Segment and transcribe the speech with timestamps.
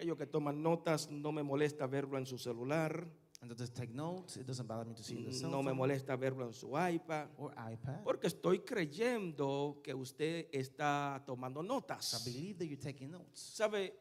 [0.00, 3.06] Aquellos que toman notas, no me molesta verlo en su celular,
[3.42, 6.14] And just take notes, it doesn't bother me to see the cell no me molesta
[6.16, 8.02] verlo en su iPad, or iPad.
[8.04, 12.22] porque estoy creyendo que usted está tomando I notas.
[12.24, 13.40] believe that you're taking notes.
[13.40, 13.94] Sabe,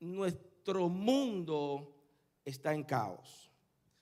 [0.00, 1.94] nuestro mundo
[2.44, 3.50] está en caos.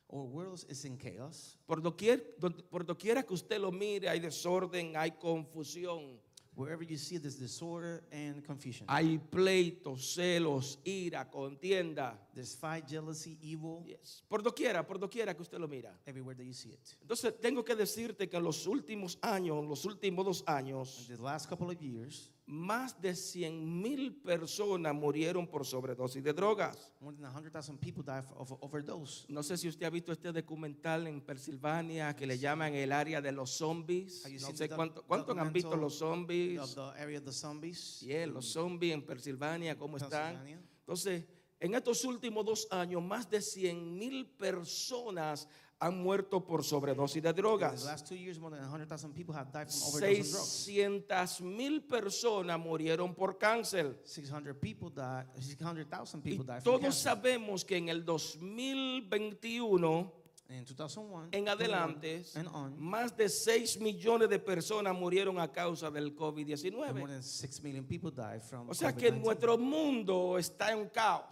[0.08, 1.58] Our world is in chaos.
[1.66, 6.20] Por doquier, do- por doquiera que usted lo mire, hay desorden, hay confusión,
[6.56, 8.86] Wherever you see this disorder and confusion.
[8.88, 12.16] hay pleitos, celos, ira, contienda.
[12.34, 14.22] There's fight, jealousy, evil, Yes.
[14.28, 15.96] Por doquiera, por doquiera que usted lo mira.
[16.04, 16.80] everywhere that you see it.
[17.00, 21.16] Entonces tengo que decirte que en los últimos años, los últimos dos In años, the
[21.18, 26.92] last couple of years, más de 100 mil personas murieron por sobredosis de drogas.
[27.00, 29.24] more than 100,000 people died of overdose.
[29.28, 33.22] No sé si usted ha visto este documental en Pensilvania que le llaman el área
[33.22, 34.24] de los zombies.
[34.42, 36.58] No sé the cuánto, han visto los zombies.
[36.60, 38.00] Of the area of the zombies.
[38.00, 40.36] Yeah, los zombies en Pensilvania, ¿cómo están?
[40.80, 41.24] Entonces,
[41.64, 45.48] en estos últimos dos años, más de 100 mil personas
[45.80, 47.84] han muerto por sobredosis de drogas.
[47.84, 50.64] last two years, more than 100,000 people have died from overdose on drugs.
[50.64, 53.98] 600 mil personas murieron por cáncer.
[54.04, 55.26] 600 people died.
[55.36, 57.02] 600,000 Y people died todos cancer.
[57.02, 60.12] sabemos que en el 2021
[60.50, 66.08] In 2001, en adelante, on, más de 6 millones de personas murieron a causa del
[66.08, 67.08] and more COVID-19.
[67.08, 69.22] than 6 million people died from O sea que COVID-19.
[69.24, 71.24] nuestro mundo está en caos.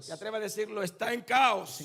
[0.00, 1.82] Se atreve a decirlo, está en caos.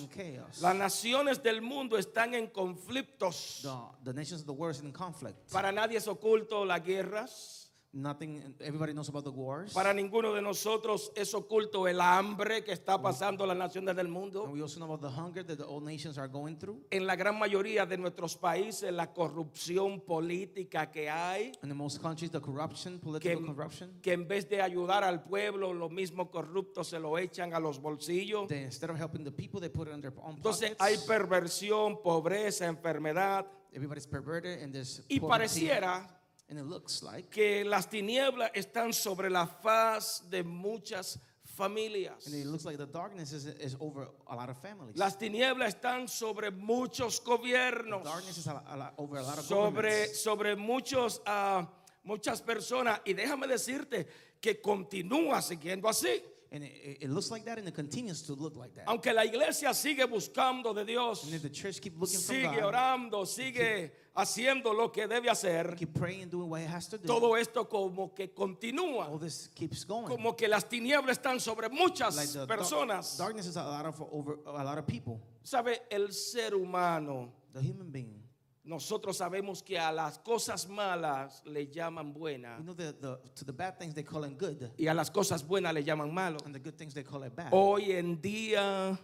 [0.61, 3.67] Las naciones del mundo están en conflictos.
[4.03, 5.35] The, the.
[5.51, 7.66] Para nadie es oculto las guerras.
[7.97, 8.53] Nothing.
[8.59, 9.73] Everybody knows about the wars.
[9.73, 14.43] Para ninguno de nosotros es oculto el hambre que está pasando las naciones del mundo.
[14.51, 16.79] we also know about the hunger that all nations are going through.
[16.91, 21.99] En la gran mayoría de nuestros países, la corrupción política que hay, In the most
[21.99, 23.99] countries, the corruption, que, political corruption.
[24.03, 27.79] que en vez de ayudar al pueblo, los mismos corruptos se lo echan a los
[27.81, 28.47] bolsillos.
[28.47, 30.81] They, instead of helping the people, they put it in their own Entonces pockets.
[31.01, 33.47] hay perversión, pobreza, enfermedad.
[33.73, 35.27] Everybody's perverted and there's Y poverty.
[35.43, 36.16] pareciera
[36.49, 41.19] And it looks like que las tinieblas están sobre la faz de muchas
[41.57, 42.25] familias.
[42.27, 44.95] and it looks like the darkness is, is over a lot of families.
[44.95, 50.23] Las tinieblas están sobre muchos gobiernos, darkness is a, over a lot of sobre, governments.
[50.23, 51.67] sobre muchos, ah,
[52.05, 53.01] muchas personas.
[53.05, 54.07] Y déjame decirte
[54.39, 56.23] que continúa siguiendo así.
[56.49, 58.85] And it, looks like that and it continues to look like that.
[58.87, 62.55] Aunque la iglesia sigue buscando de Dios, And if the church keep looking from sigue
[62.55, 66.97] God, orando, sigue haciendo lo que debe hacer, keep praying, doing what it has to
[66.97, 69.09] do, todo esto como que continúa.
[69.09, 70.07] all this keeps going.
[70.07, 73.17] Como que las tinieblas están sobre muchas like the personas.
[73.17, 75.19] darkness is a lot of over a lot of people.
[75.43, 78.21] Sabe, el ser humano, The human being.
[78.67, 83.45] Nosotros sabemos que a las cosas malas le llaman You buenas know the, the to
[83.45, 86.37] the bad things they call it good, y a las cosas buenas le llaman malo.
[86.45, 87.47] and the good things they call it bad.
[87.51, 88.99] Hoy en día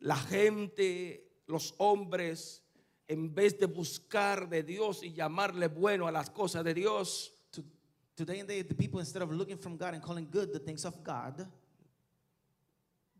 [0.00, 2.62] la gente, los hombres,
[3.06, 7.62] en vez de buscar de Dios y llamarle bueno a las cosas de Dios, To,
[8.16, 10.84] today and day, the people instead of looking from God and calling good the things
[10.86, 11.46] of God,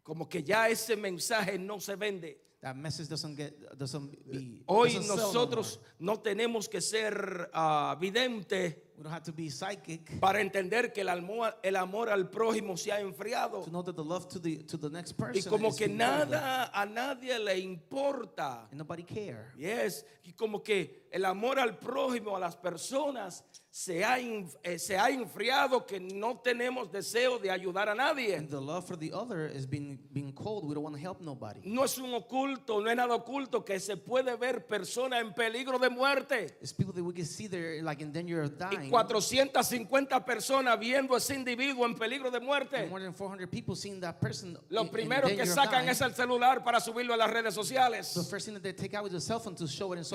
[0.03, 2.46] como que ya ese mensaje no se vende.
[2.67, 4.59] That message doesn't get doesn't be.
[4.67, 10.19] Hoy doesn't nosotros no tenemos que ser ah, videntes we don't have to be psychic
[10.21, 13.63] para entender que el amor, el amor al prójimo se ha enfriado.
[13.65, 15.89] to know that the love to the to the next person Y como is que
[15.89, 18.67] nada a nadie le importa.
[18.71, 19.53] and nobody care.
[19.57, 24.97] Yes, y como que el amor al prójimo, a las personas, se ha, eh, se
[24.97, 28.35] ha enfriado que no tenemos deseo de ayudar a nadie.
[28.35, 30.65] And the love for the other is being being cold.
[30.65, 31.61] We don't want to help nobody.
[31.65, 35.79] No es un oculto, no es nada oculto que se puede ver personas en peligro
[35.79, 36.57] de muerte.
[36.63, 38.86] It's people that we can see they're like in danger of Y dying.
[38.91, 42.87] 450 personas viendo a ese individuo en peligro de muerte.
[42.89, 44.59] more than 400 people seeing that person.
[44.69, 48.15] Lo primero que sacan es el celular para subirlo a las redes sociales.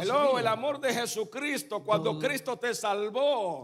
[0.04, 3.62] Hello, el amor de Jesucristo cuando Cristo te salvó.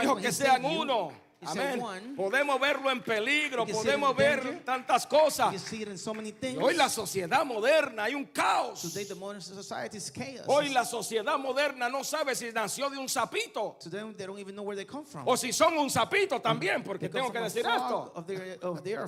[0.00, 1.25] Dijo que sean uno.
[1.42, 2.16] Amén.
[2.16, 4.64] Podemos verlo en peligro, podemos ver danger.
[4.64, 5.54] tantas cosas.
[5.96, 6.12] so
[6.60, 8.80] hoy la sociedad moderna hay un caos.
[8.80, 10.46] Today the modern society is chaos.
[10.46, 14.54] Hoy la sociedad moderna no sabe si nació de un sapito Today they don't even
[14.54, 15.26] know where they come from.
[15.28, 18.82] o si son un sapito también, porque They tengo que decir esto Of their, of
[18.82, 19.06] their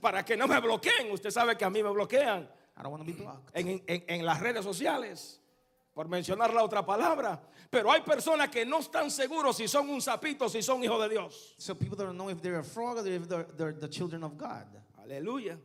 [0.00, 1.10] para que no me bloqueen.
[1.12, 2.48] Usted sabe que a mí me bloquean.
[2.78, 3.50] I don't want to be blocked.
[3.54, 5.40] en, en- en las redes sociales,
[5.96, 7.40] por mencionar la otra palabra.
[7.70, 11.08] Pero hay personas que no están seguros si son un sapito, si son hijos de
[11.08, 11.54] Dios.
[11.56, 14.36] So people don't know if they're a frog or if they're, they're the children of
[14.36, 14.66] God.
[15.02, 15.58] Aleluya.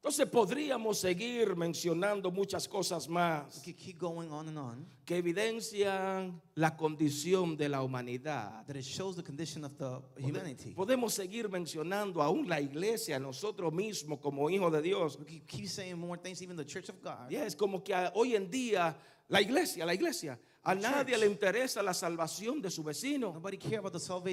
[0.00, 4.86] Entonces podríamos seguir mencionando muchas cosas más keep going on and on.
[5.04, 8.64] que evidencian la condición de la humanidad.
[8.64, 10.72] That it shows the condition of the humanity.
[10.72, 15.18] Podemos seguir mencionando aún la iglesia, nosotros mismos como hijos de Dios.
[15.18, 17.28] We keep, saying more things, even the church of God.
[17.28, 18.96] Y es como que hoy en día
[19.28, 20.38] la iglesia, la iglesia,
[20.68, 23.40] a nadie le interesa la salvación de su vecino.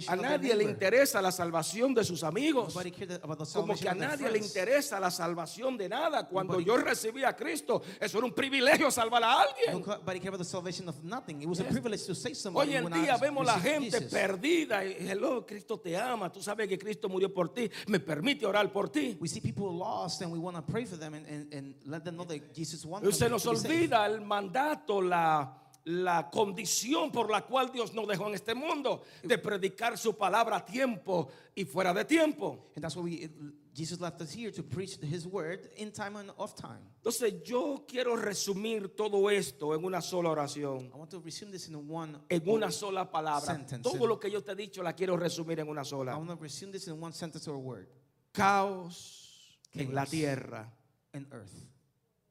[0.08, 2.76] A nadie le interesa la salvación de sus amigos.
[3.54, 6.28] Como que a nadie le interesa la salvación de nada.
[6.28, 9.82] Cuando yo recibí a Cristo, eso era un privilegio salvar a alguien.
[12.54, 14.84] Hoy en día vemos la gente perdida.
[14.84, 16.30] y, Hello, Cristo te ama.
[16.32, 17.72] Tú sabes que Cristo murió por ti.
[17.88, 19.18] Me permite orar por ti.
[19.22, 22.04] We see people lost and we want to pray for them and, and, and let
[22.04, 27.12] them know that Jesus wants Y them se nos olvida el mandato, la, la condición
[27.12, 31.28] por la cual Dios nos dejó en este mundo, de predicar su palabra a tiempo
[31.54, 32.72] y fuera de tiempo.
[32.76, 33.32] And that's why we, it-
[33.76, 36.80] Jesus left us here to preach His word in time and off time.
[37.04, 41.68] Entonces yo quiero resumir todo esto en una sola oración, I want to resume this
[41.68, 42.18] in one.
[42.30, 43.42] en una sola palabra.
[43.54, 43.84] Sentence.
[43.84, 46.16] Todo lo que yo te he dicho la quiero resumir en una I sola.
[46.18, 47.88] want to resume this in one sentence or word.
[48.32, 50.10] Caos en la Chaos.
[50.10, 50.74] tierra.
[51.14, 51.52] Earth.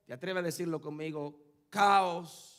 [0.07, 1.39] ¿Te atreves a decirlo conmigo?
[1.71, 2.54] Caos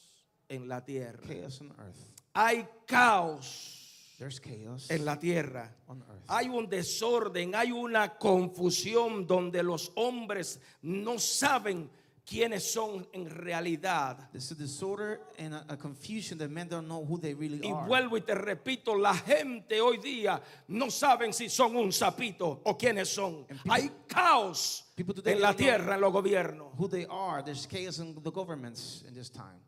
[0.49, 1.19] en la tierra.
[1.27, 1.97] Chaos on earth.
[2.33, 3.81] Hay caos
[4.17, 5.73] There's chaos en la tierra.
[5.87, 6.23] on earth.
[6.27, 11.89] Hay un desorden, hay una confusión donde los hombres no saben
[12.25, 14.29] quiénes son en realidad.
[14.31, 17.71] There's a disorder and a, a confusion that men don't know who they really Y
[17.71, 17.87] are.
[17.87, 22.75] vuelvo y te repito, la gente hoy día no saben si son un sapito o
[22.77, 23.45] quiénes son.
[23.45, 26.73] People- Hay caos en la tierra, en los gobiernos.
[26.79, 27.43] who they are.
[27.43, 29.59] There's chaos in the governments in this time.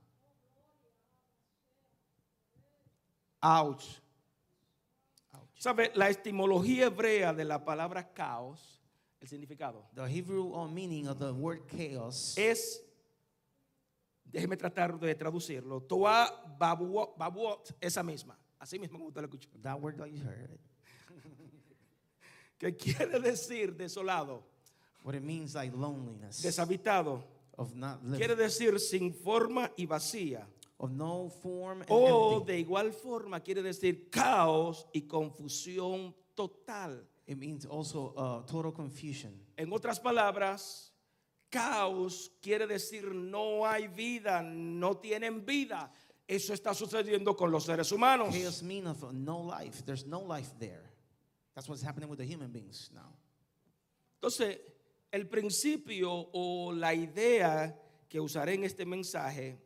[3.41, 4.01] Ouch.
[5.57, 5.91] ¿Sabe?
[5.95, 8.79] La etimología hebrea de la palabra caos,
[9.19, 12.83] el significado, The Hebrew uh, meaning of the word chaos es,
[14.23, 16.29] déjeme tratar de traducirlo, toa
[16.59, 20.59] babuot, babuot, esa misma, así mismo como usted lo escuchó, that word that you heard.
[22.59, 24.43] que quiere decir desolado,
[25.03, 27.23] What it means like loneliness deshabitado,
[27.57, 30.45] of not living, quiere decir sin forma y vacía.
[30.79, 32.53] Of no form and O empty.
[32.53, 37.03] de igual forma quiere decir caos y confusión total.
[37.25, 39.33] It means also uh, total confusion.
[39.57, 40.91] En otras palabras,
[41.49, 45.91] caos quiere decir no hay vida, no tienen vida.
[46.27, 48.33] Eso está sucediendo con los seres humanos.
[48.33, 49.83] Chaos mean of uh, no life.
[49.85, 50.83] There's no life there.
[51.55, 53.13] That's what's happening with the human beings now.
[54.21, 54.59] Entonces,
[55.11, 57.75] el principio o la idea
[58.07, 59.57] que usaré en este mensaje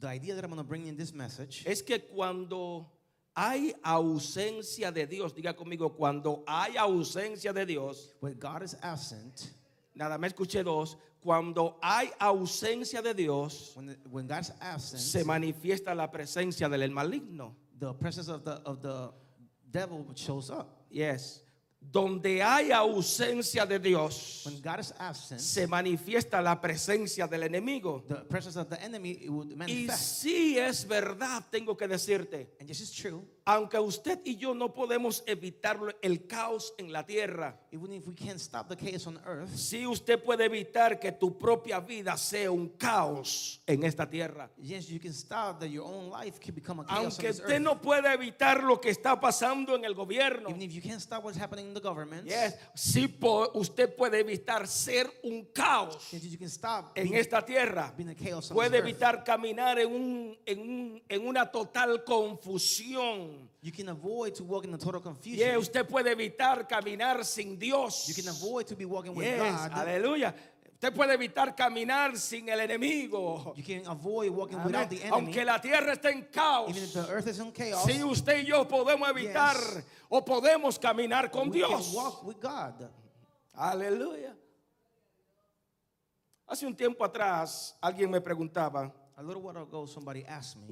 [0.00, 2.86] The idea that I'm going to bring in this message es que cuando
[3.34, 9.50] hay ausencia de Dios, diga conmigo, cuando hay ausencia de Dios, when God is absent,
[9.94, 15.24] nada más escuché dos, cuando hay ausencia de Dios, when, the, when God's absent, se
[15.24, 17.54] manifiesta la presencia del maligno.
[17.78, 19.10] the presence of the of the
[19.70, 20.84] devil shows up.
[20.90, 21.40] Yes.
[21.80, 28.04] Donde hay ausencia de Dios, When God is absent, se manifiesta la presencia del enemigo.
[28.08, 30.22] the presence of the enemy it would Y manifest.
[30.22, 33.22] sí es verdad, tengo que decirte, And this is true.
[33.50, 38.14] Aunque usted y yo no podemos evitar el caos en la tierra, Even if we
[38.14, 42.50] can't stop the chaos on earth, sí usted puede evitar que tu propia vida sea
[42.50, 44.50] un caos en esta tierra.
[44.58, 47.40] yes, you can stop that your own life can become a chaos on Aunque this
[47.40, 47.62] usted earth.
[47.62, 50.50] no puede evitar lo que está pasando en el gobierno.
[50.50, 54.20] Even if you can't stop what's happening in the government, Yes, sí po- usted puede
[54.20, 57.94] evitar ser un caos yes, you can stop en being, esta tierra.
[57.96, 58.88] being a chaos on Puede this earth.
[58.88, 63.37] evitar caminar en, un, en, un- en una total confusión.
[63.60, 65.46] You can avoid to walk in a total confusion.
[65.46, 68.08] Yeah, usted puede evitar caminar sin Dios.
[68.08, 69.72] You can avoid to be walking with Yes, God.
[69.86, 70.34] aleluya.
[70.80, 73.52] Usted puede evitar caminar sin el enemigo.
[73.56, 75.10] You can avoid walking without the enemy.
[75.32, 76.70] Aunque la tierra esté en caos.
[76.70, 79.84] Even if the earth is in chaos, Si usted y yo podemos evitar Yes.
[80.08, 81.86] o podemos caminar con we Dios.
[81.86, 82.88] can walk with God.
[83.56, 84.36] Aleluya.
[86.46, 90.66] Hace un tiempo atrás alguien me preguntaba, A little while ago, somebody asked me,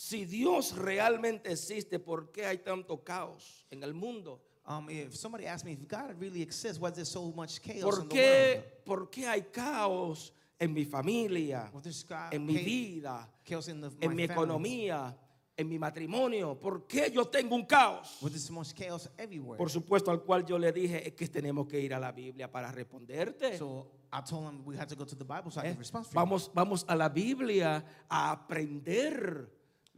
[0.00, 4.40] si Dios realmente existe, ¿por qué hay tanto caos en el mundo?
[4.66, 7.82] um, if somebody asked me if God really exists, why is there so much chaos
[7.82, 8.84] ¿Por in the qué, world?
[8.84, 13.88] por qué hay caos en mi familia, Well, there's en mi vida, chaos in the,
[14.00, 15.16] en my mi family, economía,
[15.56, 16.54] en mi matrimonio?
[16.58, 18.18] ¿Por qué yo tengo un caos?
[18.22, 19.58] With this much chaos everywhere.
[19.58, 22.50] Por supuesto, al cual yo le dije es que tenemos que ir a la Biblia
[22.50, 23.58] para responderte.
[23.58, 25.78] So I told him we had to go to the Bible so I Eh, could
[25.80, 26.20] respond for you.
[26.20, 29.50] Vamos, vamos a la Biblia a aprender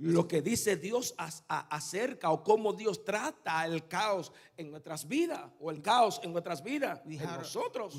[0.05, 5.71] lo que dice Dios acerca o cómo Dios trata el caos en nuestras vidas o
[5.71, 7.95] el caos en nuestras vidas, We en nosotros.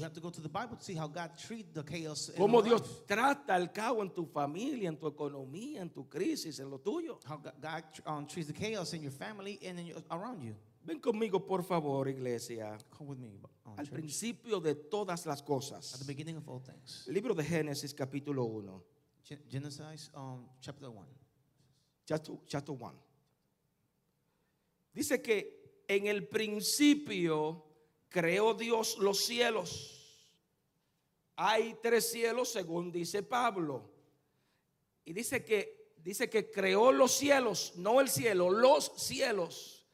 [2.38, 6.69] Cómo Dios trata el caos en tu familia, en tu economía, en tu crisis, en
[6.69, 7.19] lo tuyo.
[7.27, 10.55] How God God, um, treats the chaos in your family and in your, around you.
[10.86, 12.77] Ven conmigo, por favor, iglesia.
[12.98, 13.39] Come with me.
[13.65, 13.93] um, Al church.
[13.93, 15.98] principio de todas las At cosas.
[16.00, 17.05] the beginning of all things.
[17.07, 18.83] El libro de Génesis, capítulo 1,
[19.24, 21.05] Gen- Genesis um, chapter 1.
[22.05, 22.93] Chapter, chapter 1.
[24.93, 27.65] Dice que en el principio
[28.10, 30.00] creó Dios los cielos.
[31.36, 33.89] Hay tres cielos, según dice Pablo.
[35.05, 39.86] Y dice que, dice que creó los cielos, no el cielo, los cielos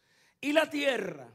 [0.42, 1.34] y la tierra.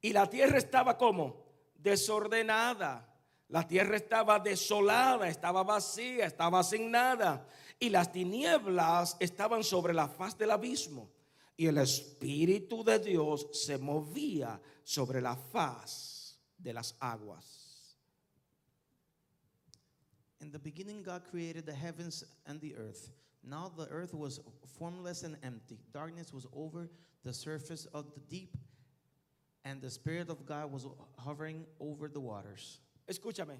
[0.00, 1.46] Y la tierra estaba como
[1.76, 3.10] desordenada.
[3.48, 7.46] La tierra estaba desolada, estaba vacía, estaba sin nada.
[7.78, 11.10] Y las tinieblas estaban sobre la faz del abismo.
[11.56, 17.96] Y el Espíritu de Dios se movía sobre la faz de las aguas.
[20.40, 23.10] In the beginning, God created the heavens and the earth.
[23.42, 24.40] Now the earth was
[24.78, 25.78] formless and empty.
[25.92, 26.90] Darkness was over
[27.24, 28.56] the surface of the deep,
[29.64, 30.86] and the Spirit of God was
[31.18, 32.80] hovering over the waters.
[33.08, 33.58] Escúchame.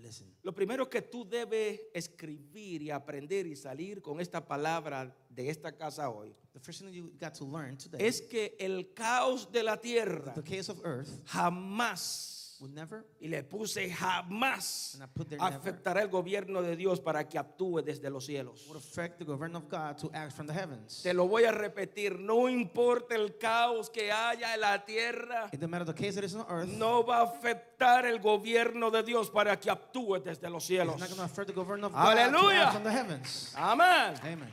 [0.00, 0.32] Listen.
[0.42, 5.76] Lo primero que tú debes escribir y aprender y salir con esta palabra de esta
[5.76, 9.62] casa hoy The first thing you got to learn today es que el caos de
[9.62, 14.98] la tierra the chaos of earth jamás, would never, y le puse jamás,
[15.38, 18.66] afectará el gobierno de Dios para que actúe desde los cielos.
[18.68, 21.02] would affect the government of God to act from the heavens.
[21.02, 25.60] Te lo voy a repetir, no importa el caos que haya en la tierra, It
[25.60, 26.68] doesn't matter the case that is on earth.
[26.68, 30.94] no va a afectar el gobierno de Dios para que actúe desde los cielos.
[30.94, 32.62] It's not going to affect the government of God to Aleluya.
[32.64, 33.52] act from the heavens.
[33.56, 34.14] Amén.
[34.24, 34.52] Amen.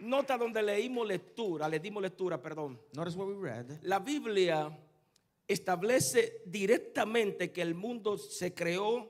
[0.00, 2.78] Nota donde leímos lectura, le dimos lectura, perdón.
[2.94, 3.78] Notice what we read.
[3.82, 4.70] La Biblia
[5.52, 9.08] establece directamente que el mundo se creó,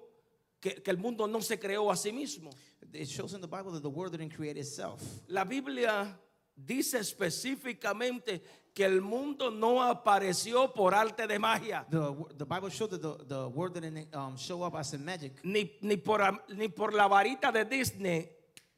[0.61, 2.51] que, que el mundo no se creó a sí mismo.
[2.93, 5.01] It shows in the Bible that the world didn't create itself.
[5.29, 6.19] La Biblia
[6.57, 8.43] dice específicamente
[8.75, 13.25] que el mundo no apareció por arte de magia, The, the Bible showed that the,
[13.27, 15.33] the world didn't um, show up as a magic.
[15.45, 18.29] ni, ni, por, am- ni por la varita de Disney.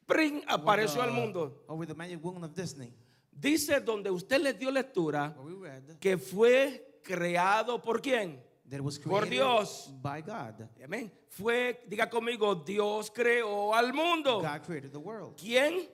[0.05, 0.43] ¡pring!
[0.47, 1.63] apareció With al the- mundo.
[1.67, 2.93] Or with the magic woman of Disney.
[3.31, 8.41] Dice donde usted le dio lectura we que fue creado por quién.
[8.69, 9.91] that was Por created Dios.
[10.01, 10.67] by God.
[10.83, 11.11] Amén.
[11.29, 14.41] Fue, diga conmigo, Dios creó al mundo.
[14.41, 15.35] God created the world.
[15.37, 15.87] ¿Quién?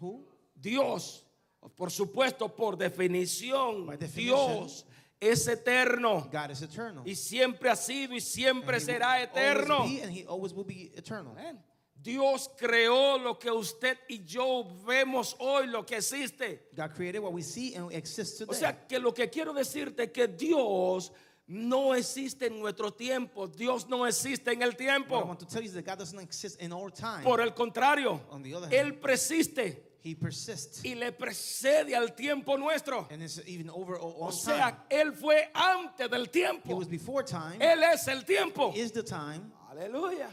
[0.00, 0.26] Who?
[0.54, 1.22] Dios.
[1.76, 3.86] Por supuesto, por definición.
[4.14, 4.84] Dios
[5.18, 7.02] es eterno God is eternal.
[7.06, 9.84] y siempre ha sido y siempre And será eterno.
[9.84, 11.32] be, and he will be eternal.
[11.32, 11.58] Amén.
[12.06, 16.68] Dios creó lo que usted y yo vemos hoy, lo que existe.
[16.76, 18.60] God created what we see and exists O today.
[18.60, 21.10] sea, que lo que quiero decirte es que Dios
[21.48, 23.48] no existe en nuestro tiempo.
[23.48, 25.18] Dios no existe en el tiempo.
[25.24, 27.24] want to tell you is that God doesn't exist in our time.
[27.24, 30.84] Por el contrario, On the other hand, Él persiste he persists.
[30.84, 33.08] y le precede al tiempo nuestro.
[33.10, 34.38] and it's even over our O own time.
[34.56, 36.76] sea, Él fue antes del It tiempo.
[36.76, 37.58] was before time.
[37.60, 38.72] Él es el tiempo.
[38.76, 39.50] is the time.
[39.72, 40.28] Aleluya.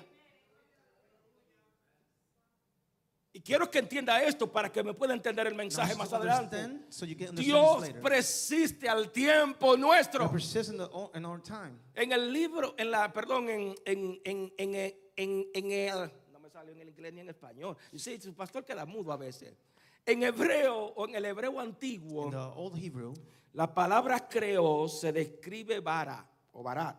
[3.35, 6.85] Y quiero que entienda esto para que me pueda entender el mensaje más adelante.
[6.89, 10.25] So Dios persiste al tiempo nuestro.
[10.25, 11.79] In, the, in our time.
[11.95, 14.75] En el libro, en la, perdón, en, en, en, en,
[15.15, 17.75] en, en el, no me salió en el inglés ni en español.
[17.95, 19.57] Sí, su pastor queda mudo a veces.
[20.05, 23.15] En hebreo o en el hebreo antiguo, In the old Hebrew,
[23.53, 26.97] la palabra creó se describe vara o barat,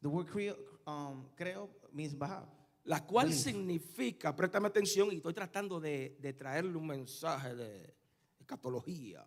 [0.00, 2.44] the word creo, um, creo means Baha.
[2.84, 3.42] La cual Believe.
[3.42, 7.94] significa, préstame atención y estoy tratando de, de traerle un mensaje de
[8.40, 9.24] escatología,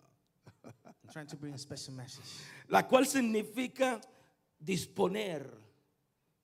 [0.63, 2.25] I'm trying to bring a special message.
[2.67, 4.01] la cual significa
[4.59, 5.63] disponer.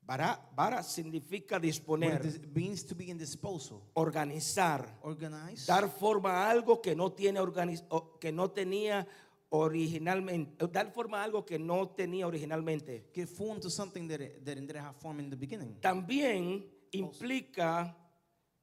[0.03, 4.97] Vara, vara significa disponer, it means to be in disposal, organizar.
[5.03, 7.83] organize, dar forma a algo que no tiene organiz-
[8.19, 9.07] que no tenía
[9.49, 14.43] originalmente dar forma a algo que no tenía originalmente give form to something that, it,
[14.43, 15.75] that didn't have form in the beginning.
[15.81, 17.97] también implica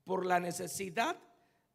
[0.05, 1.17] por la necesidad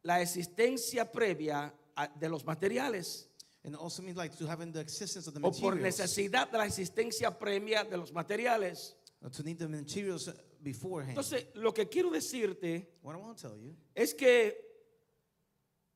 [0.02, 1.74] la existencia previa
[2.18, 3.28] de los materiales.
[3.64, 6.66] And also means like to having the existence of the o por necesidad de la
[6.66, 8.96] existencia previa de los materiales.
[9.32, 10.30] To need the materials
[10.60, 11.10] beforehand.
[11.10, 14.63] entonces lo que quiero decirte what I want to tell you es que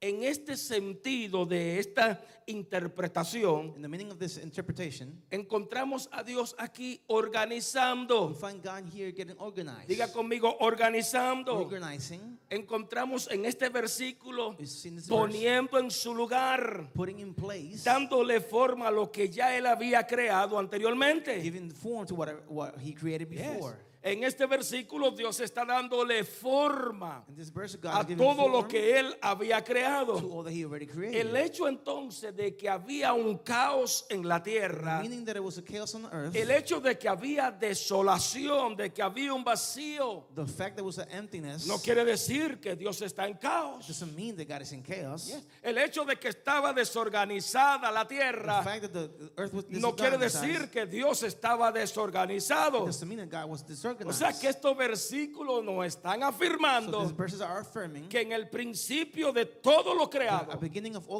[0.01, 6.55] en este sentido de esta interpretación, In the meaning of this interpretation, encontramos a Dios
[6.59, 8.35] aquí we organizando.
[8.35, 9.89] find God here getting organized.
[9.89, 11.55] Diga conmigo, organizando.
[11.59, 17.83] Organizing Encontramos en este versículo seen this verse, poniendo en su lugar, putting in place,
[17.85, 21.41] dándole forma a lo que ya él había creado anteriormente.
[21.43, 23.53] giving form to what, what He created Yes.
[23.57, 23.77] before.
[24.01, 27.25] En este versículo Dios está dándole forma
[27.91, 30.47] a todo lo que él había creado.
[30.49, 37.09] El hecho entonces de que había un caos en la tierra, el hecho de que
[37.09, 41.79] había desolación, de que había un vacío, The fact that it was an emptiness no
[41.79, 43.87] quiere decir que Dios está en caos.
[43.89, 45.35] doesn't mean that God is in chaos.
[45.63, 49.97] El hecho de que estaba desorganizada la The tierra fact that the earth was no
[49.97, 52.87] quiere decir que Dios estaba desorganizado.
[54.07, 57.15] O sea que estos versículos nos están afirmando
[58.09, 60.59] que en el principio de todo lo creado,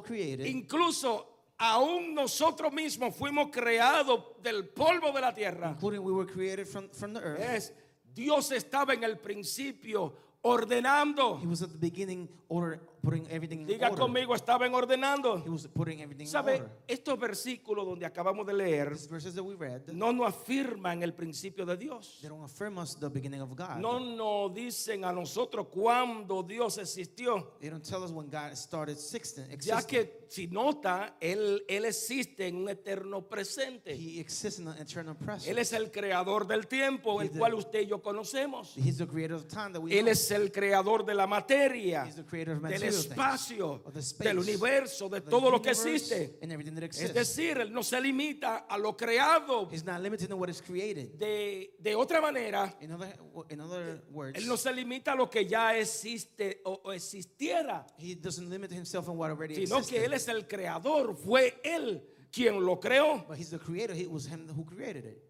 [0.03, 1.27] created, incluso
[1.59, 5.71] aún nosotros mismos fuimos creados del polvo de la tierra.
[5.71, 7.41] including we were created from, from the earth.
[7.41, 7.73] Es
[8.15, 11.39] Dios estaba en el principio ordenando.
[11.41, 13.99] He was at the beginning order, putting everything in Diga order.
[14.01, 15.43] conmigo, estaba en ordenando.
[15.45, 16.55] He was putting everything in ¿Sabe?
[16.61, 16.71] order.
[16.87, 21.15] Estos versículos donde acabamos de leer These verses that we read, no nos afirman el
[21.15, 22.19] principio de Dios.
[22.21, 23.79] they don't affirm us the beginning of God.
[23.79, 27.53] No nos dicen a nosotros cuándo Dios existió.
[27.61, 29.45] They don't tell us when God started existing.
[29.61, 33.95] Ya que si nota, Él, él existe en un eterno presente.
[33.95, 35.17] He exists in an eternal.
[35.47, 38.75] Él es el creador del tiempo, el the- cual usted y yo conocemos.
[38.77, 40.13] He's the creator of time that we Él know.
[40.13, 43.83] es el creador de la materia, He's the creator of del material things, espacio,
[44.19, 46.39] del universo, de todo lo que existe.
[46.41, 49.67] Es decir, Él no se limita a lo creado.
[49.67, 53.19] De, de otra manera, In other,
[53.51, 57.87] in other words, Él no se limita a lo que ya existe o, o existiera,
[57.99, 62.03] he doesn't limit himself on what already sino que Él es el creador, fue Él
[62.31, 63.27] quien lo creó.
[63.27, 63.95] But he's the creator.
[63.95, 65.23] It was him who created it.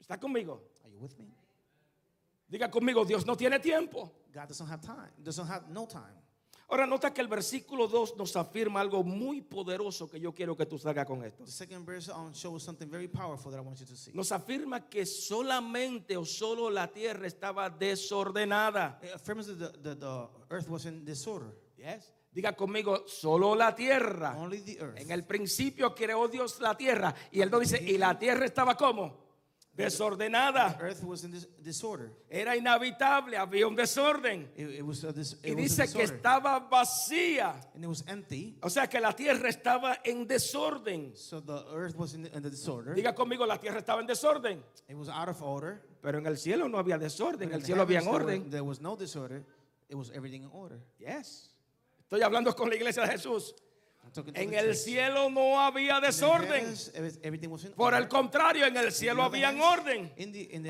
[0.00, 0.60] ¿Está conmigo?
[0.84, 1.34] Are you with me?
[2.48, 4.12] Diga conmigo, Dios no tiene tiempo.
[4.32, 5.12] God doesn't have time.
[5.22, 6.21] Doesn't have no time.
[6.72, 10.64] Ahora nota que el versículo 2 nos afirma algo muy poderoso que yo quiero que
[10.64, 11.44] tú salgas con esto.
[11.44, 14.10] The second verse shows something very powerful that I want you to see.
[14.14, 18.98] Nos afirma que solamente o solo la tierra estaba desordenada.
[22.32, 24.34] Diga conmigo, solo la tierra.
[24.38, 24.98] Only the earth.
[24.98, 28.78] En el principio creó Dios la tierra y él nos dice, y la tierra estaba
[28.78, 29.31] como
[29.76, 30.76] desordenada.
[30.78, 32.12] The earth was in dis- disorder.
[32.30, 34.48] Era inhabitable, había un desorden.
[34.56, 37.54] It, it was a dis- Y it was dice a que estaba vacía.
[37.74, 38.56] and it was empty.
[38.62, 41.14] O sea que la tierra estaba en desorden.
[41.16, 42.94] So the earth was in the, in the disorder.
[42.94, 44.62] Diga conmigo, la tierra estaba en desorden.
[44.88, 45.82] It was out of order.
[46.02, 48.50] Pero en el cielo no había desorden, en el cielo había orden.
[48.50, 49.44] there was no disorder.
[49.88, 50.80] It was everything in order.
[50.98, 51.50] Yes.
[52.08, 53.54] Estoy hablando con la iglesia de Jesús.
[54.34, 57.74] En the el cielo no había In the desorden.
[57.74, 58.02] Por order.
[58.02, 60.12] el contrario, en el cielo había orden.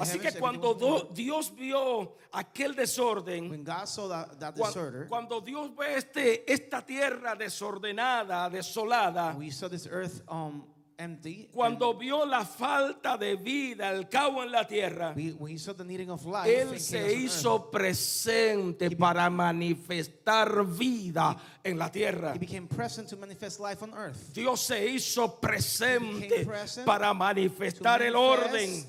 [0.00, 0.74] Así que cuando.
[1.12, 6.52] Dios vio aquel desorden, When God saw that, that cuan- disorder, cuando Dios ve este,
[6.52, 9.36] esta tierra desordenada, desolada,
[11.02, 11.48] empty.
[11.52, 15.74] cuando vio la falta de vida, el caos en la tierra, we, when he saw
[15.74, 22.32] the needing of life, Él se hizo presente para manifestar vida en la tierra.
[22.34, 24.32] he became present to manifest life on earth.
[24.32, 28.86] Dios se hizo He presente present para manifestar el orden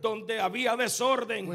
[0.00, 1.48] donde había desorden.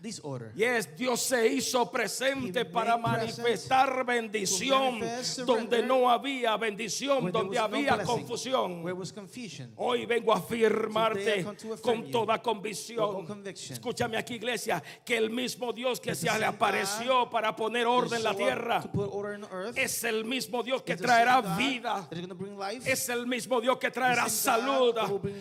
[0.00, 0.52] Disorder.
[0.54, 8.02] Yes, Dios se hizo presente para manifestar bendición manifest donde no había bendición, donde había
[8.02, 8.82] confusión.
[8.82, 9.72] Where was confusion.
[9.76, 11.44] Hoy vengo a afirmarte
[11.82, 13.26] con toda convicción.
[13.46, 18.24] Escúchame aquí, iglesia, que el mismo Dios que se le apareció para poner orden en
[18.24, 18.82] la tierra
[19.74, 22.08] es el mismo Dios que traerá vida.
[22.84, 24.94] Es el mismo Dios que traerá salud.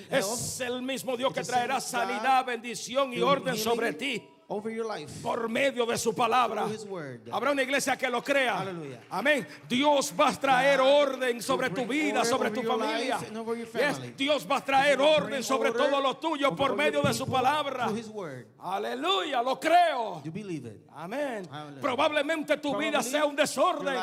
[0.10, 5.22] Es el mismo Dios que traerá sanidad, bendición y orden sobre ti Over your life.
[5.22, 6.64] por medio de su palabra.
[6.64, 7.30] Through his word.
[7.32, 8.66] Habrá una iglesia que lo crea.
[9.12, 9.46] Amén.
[9.68, 13.20] Dios va a traer God orden sobre tu vida, sobre tu familia.
[13.20, 14.18] Yes.
[14.18, 17.86] Dios va a traer orden sobre todo lo tuyo por medio de su palabra.
[17.86, 18.48] Through his word.
[18.60, 20.24] Aleluya, lo creo.
[20.24, 20.82] You believe it.
[20.96, 21.48] Amén.
[21.80, 23.96] Probablemente tu vida sea un desorden.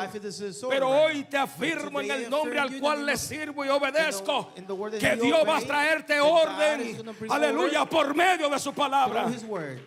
[0.69, 4.53] Pero hoy te afirmo en el nombre al cual le sirvo y obedezco
[4.97, 7.03] que Dios va a traerte orden.
[7.29, 9.23] Aleluya, por medio de su palabra.
[9.23, 9.79] Through his word.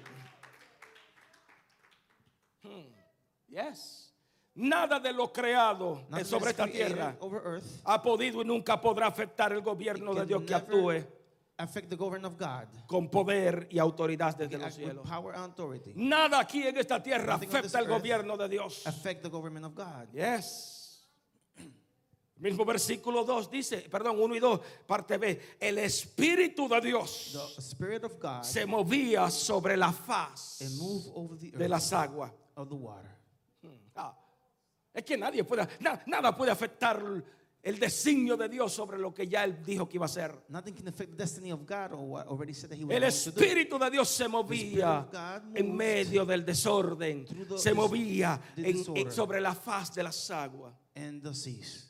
[3.51, 4.13] Yes.
[4.55, 7.65] Nada de lo creado Nothing sobre esta tierra earth.
[7.85, 11.05] ha podido y nunca podrá afectar el gobierno de Dios que actúe
[11.57, 12.67] affect the government of God.
[12.87, 15.09] con poder y autoridad desde los cielos.
[15.09, 15.93] power and authority.
[15.95, 18.87] Nada aquí en esta tierra Nothing afecta earth gobierno de Dios.
[18.87, 20.09] Affect the government of God.
[20.13, 21.07] Yes.
[21.57, 27.33] El mismo versículo 2 dice, perdón, 1 y 2, parte B, el Espíritu de Dios
[27.55, 31.93] The Spirit of God se movía sobre la faz and move over the de las
[31.93, 32.33] aguas.
[32.57, 33.20] of the water.
[33.95, 34.17] Ah,
[34.95, 37.03] es que nadie puede, na- nada puede afectar
[37.63, 40.35] el designio de Dios sobre lo que ya él dijo que iba a hacer.
[40.49, 43.03] Nothing can affect the destiny of God or what already said that He was El.
[43.05, 45.07] Espíritu de Dios se movía
[45.55, 47.27] en medio del desorden,
[47.59, 48.65] se movía en-
[48.97, 50.73] en- sobre la faz de las aguas.
[50.95, 51.87] And the seas.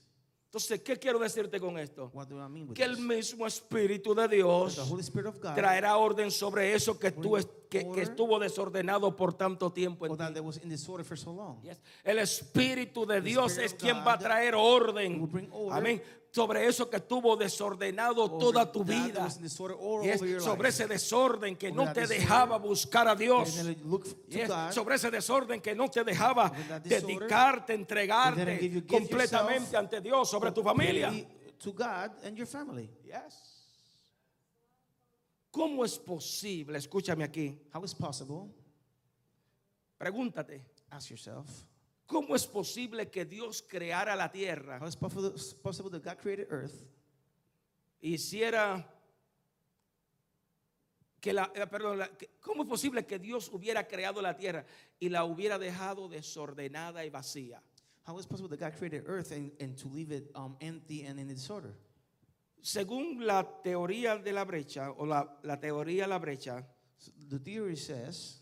[0.47, 2.11] Entonces, ¿qué quiero decirte con esto?
[2.75, 4.77] Que el mismo Espíritu de Dios
[5.55, 10.17] traerá orden sobre eso que, tú es- que, que estuvo desordenado por tanto tiempo en
[11.17, 11.63] so long.
[11.63, 11.81] Yes.
[12.03, 15.31] El Espíritu de Dios es quien va a traer orden.
[15.71, 16.03] Amén.
[16.33, 19.39] Sobre eso que estuvo desordenado toda tu Over that that vida.
[19.41, 20.43] disorder Yes.
[20.43, 23.57] Sobre ese desorden que Over no te dejaba buscar a Dios.
[24.29, 24.51] Yes.
[24.73, 26.53] Sobre ese desorden que no te dejaba
[26.85, 31.13] dedicarte, entregarte completamente ante Dios, sobre tu familia.
[31.59, 32.91] To God and your family.
[33.05, 33.50] Yes.
[35.51, 36.79] ¿Cómo es posible?
[36.79, 37.59] Escúchame aquí.
[37.75, 38.53] How is possible?
[39.99, 40.65] Pregúntate.
[40.91, 41.47] Ask yourself.
[42.07, 44.79] ¿Cómo es posible que Dios creara la tierra?
[44.81, 46.83] How is possible, that God created earth
[48.03, 48.85] hiciera
[51.21, 54.65] que la, eh, perdón, la- que- ¿cómo es posible que Dios hubiera creado la tierra
[54.99, 57.63] y la hubiera dejado desordenada y vacía?
[58.07, 61.21] How is possible that God created earth and, and to leave it um, empty and
[61.21, 61.75] in disorder?
[62.63, 66.67] Según la teoría de la brecha o la, la teoría de la brecha,
[67.29, 68.41] the theory says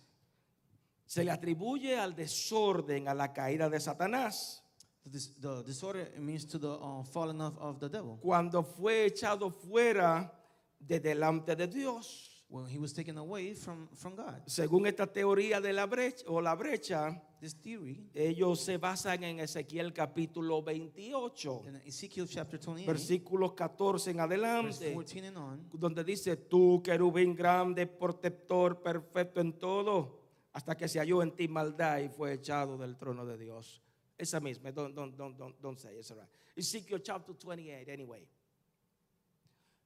[1.09, 4.63] se le atribuye al desorden, a la caída de Satanás,
[5.11, 8.19] this, the disorder means to the uh, falling of, of the devil.
[8.21, 10.31] cuando fue echado fuera
[10.79, 12.38] de delante de Dios.
[12.51, 14.43] When he was taken away from, from God.
[14.47, 19.39] Según esta teoría de la brecha o la brecha, This theory ellos se basan en
[19.39, 21.65] Ezequiel capítulo 28.
[21.69, 27.37] in Ezekiel chapter 28, versículos 14 en adelante, 14 and on, donde dice, tú querubín
[27.37, 30.19] grande, protector, perfecto en todo,
[30.53, 33.83] hasta que se halló en ti maldad y fue echado del trono de Dios.
[34.17, 36.29] Esa misma, don't, don't, don't, don't, say it's right.
[36.57, 38.27] Ezekiel chapter 28, anyway.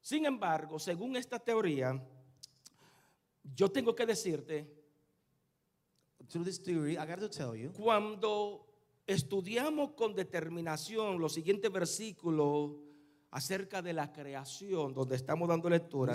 [0.01, 2.03] Sin embargo, según esta teoría,
[3.43, 4.67] yo tengo que decirte,
[6.29, 8.67] through this theory, I got to tell you, cuando
[9.07, 12.73] estudiamos con determinación los siguientes versículos
[13.31, 16.15] acerca de la creación, donde estamos dando lectura,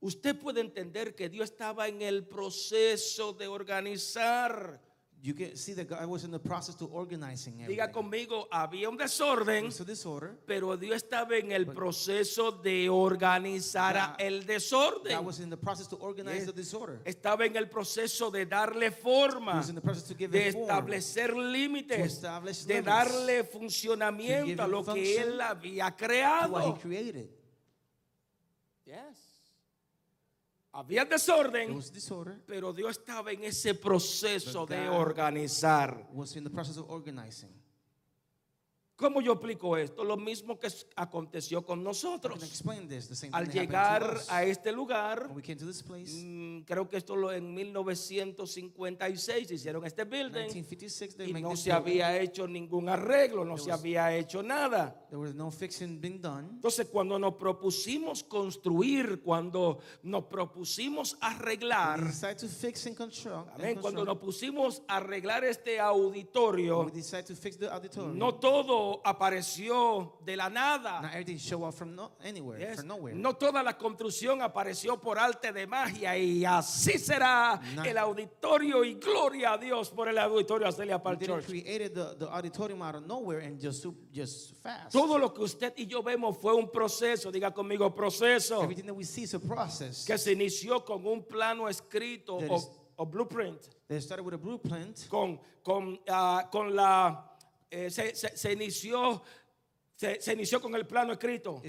[0.00, 4.80] usted puede entender que Dios estaba en el proceso de organizar.
[5.20, 7.92] You can see that God was in the process to organizing Diga everything.
[7.92, 14.06] conmigo, había un desorden, So disorder, pero Dios estaba en el proceso de organizar a
[14.12, 15.24] God- el desorden.
[15.26, 17.00] Was in the process to organize the disorder.
[17.04, 20.48] Estaba en el proceso de darle He forma, was in the process to give de
[20.48, 20.64] it form.
[20.68, 22.86] establecer límites, To establish de limits.
[22.86, 26.76] darle To funcionamiento give a him lo que function Él había to what creado.
[26.76, 27.28] he created.
[28.86, 29.16] Yes.
[30.72, 36.06] Había desorden, was disorder, pero Dios estaba en ese proceso But de God- organizar.
[36.12, 37.50] was in the process of organizing.
[38.98, 40.02] ¿Cómo yo explico esto?
[40.02, 42.36] Lo mismo que aconteció con nosotros.
[43.30, 50.48] Al llegar a este lugar, mm, creo que esto lo en 1956 hicieron este building
[50.48, 54.42] 1956, they y no se había hecho ningún arreglo, no There se was- había hecho
[54.42, 55.06] nada.
[55.10, 56.48] There was no fixing being done.
[56.54, 63.48] Entonces, cuando nos propusimos construir, cuando nos propusimos arreglar, decided to fix and construct.
[63.54, 68.18] and amén, cuando nos pusimos a arreglar este auditorio, we decided to fix the auditorium.
[68.18, 71.00] no todo apareció de la nada.
[71.02, 72.76] Not everything show up from no, anywhere, Yes.
[72.76, 73.14] from nowhere.
[73.14, 78.94] No toda la construcción apareció por arte de magia y así será el auditorio y
[78.94, 80.66] gloria a Dios por el auditorio
[81.02, 81.46] Park Church.
[81.46, 83.84] create the, the auditorium out of nowhere and just
[84.62, 84.92] fast.
[84.92, 88.94] Todo lo que usted y yo vemos fue un proceso, diga conmigo proceso, Everything that
[88.94, 90.04] we see is a process.
[90.04, 92.60] que se inició con un plano escrito o,
[92.96, 95.08] o blueprint, They started with a blueprint.
[95.08, 97.27] con, con, ah, con la,
[97.70, 99.22] eh, se, se- se inició,
[99.98, 101.60] se, se inició con el plano escrito,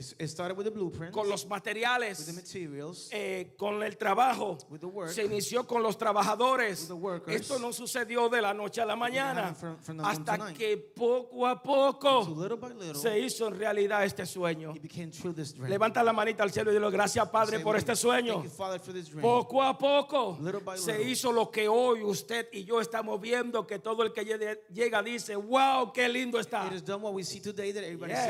[1.11, 4.55] con los with the materiales, materials, eh, con el trabajo.
[4.69, 5.09] with the work.
[5.09, 6.81] Se inició con los trabajadores.
[6.81, 7.41] With the workers.
[7.41, 9.55] Esto no sucedió de la noche a la mañana.
[9.55, 14.05] from- from Hasta que poco a So poco little by little, se hizo en realidad
[14.05, 14.75] este sueño.
[14.75, 15.67] it became true this dream.
[15.71, 18.33] Levanta la manita al cielo y dile gracias Padre Say por este sueño.
[18.35, 19.23] Thank you, Father, for this dream.
[19.23, 23.65] Poco a poco Little by se hizo lo que hoy usted y yo estamos viendo
[23.65, 24.23] que todo el que
[24.69, 26.67] llega dice, wow, qué lindo está.
[26.67, 27.83] It is done what we see today that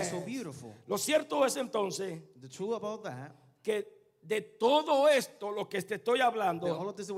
[0.09, 0.73] so beautiful.
[0.87, 3.31] Lo cierto es entonces The truth about that,
[3.63, 6.67] que de todo esto, lo que te estoy hablando,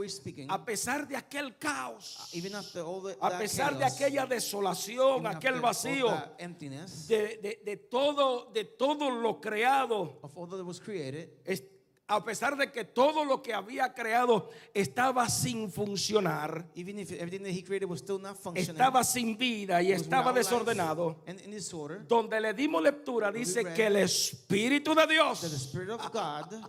[0.07, 5.25] speaking, a pesar de aquel caos, even after all the, a pesar de aquella desolación,
[5.25, 6.07] aquel vacío,
[6.37, 11.63] emptiness de, de- de todo, de todo lo creado, of all that was created, es-
[12.11, 17.41] a pesar de que todo lo que había creado estaba sin funcionar, even if everything
[17.43, 21.51] that he created was still not functioning, estaba sin vida y estaba desordenado, and in
[21.51, 26.11] disorder, donde le dimos lectura, dice que el Espíritu de that the Dios, Spirit of
[26.11, 26.65] God,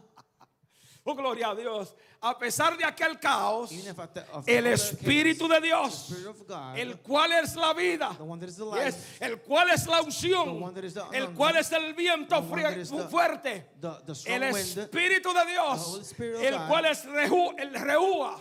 [1.04, 3.70] oh gloria a Dios, a pesar de aquel caos,
[4.46, 6.12] el Espíritu de Dios,
[6.76, 8.16] el cual es la vida,
[9.20, 10.72] el cual es la unción,
[11.12, 13.66] el cual es el viento fuerte,
[14.26, 18.40] el Espíritu de Dios, el cual es el reúa,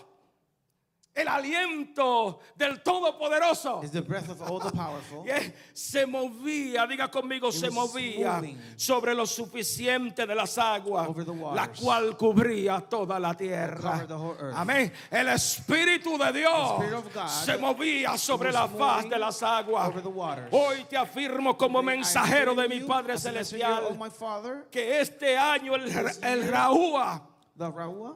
[1.14, 3.84] el aliento del Todopoderoso.
[3.84, 5.26] is the breath of all the powerful.
[5.26, 5.42] Yeah,
[5.74, 8.42] Se movía, diga conmigo, se movía
[8.78, 14.08] sobre lo suficiente de las aguas, over the la cual cubría toda la tierra.
[14.56, 14.92] Amén.
[15.10, 19.92] El Espíritu de Dios se movía sobre la faz de las aguas.
[20.52, 25.92] Hoy te afirmo como mensajero de mi Padre Celestial Father, que este año el,
[26.24, 27.31] el Raúa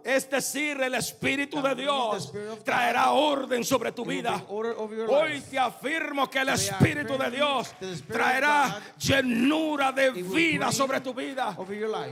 [0.04, 2.32] es decir, el Espíritu de Dios
[2.64, 4.44] traerá orden sobre tu vida.
[4.48, 7.76] Hoy te afirmo que el Espíritu de Dios
[8.08, 11.56] traerá llenura de vida sobre tu vida.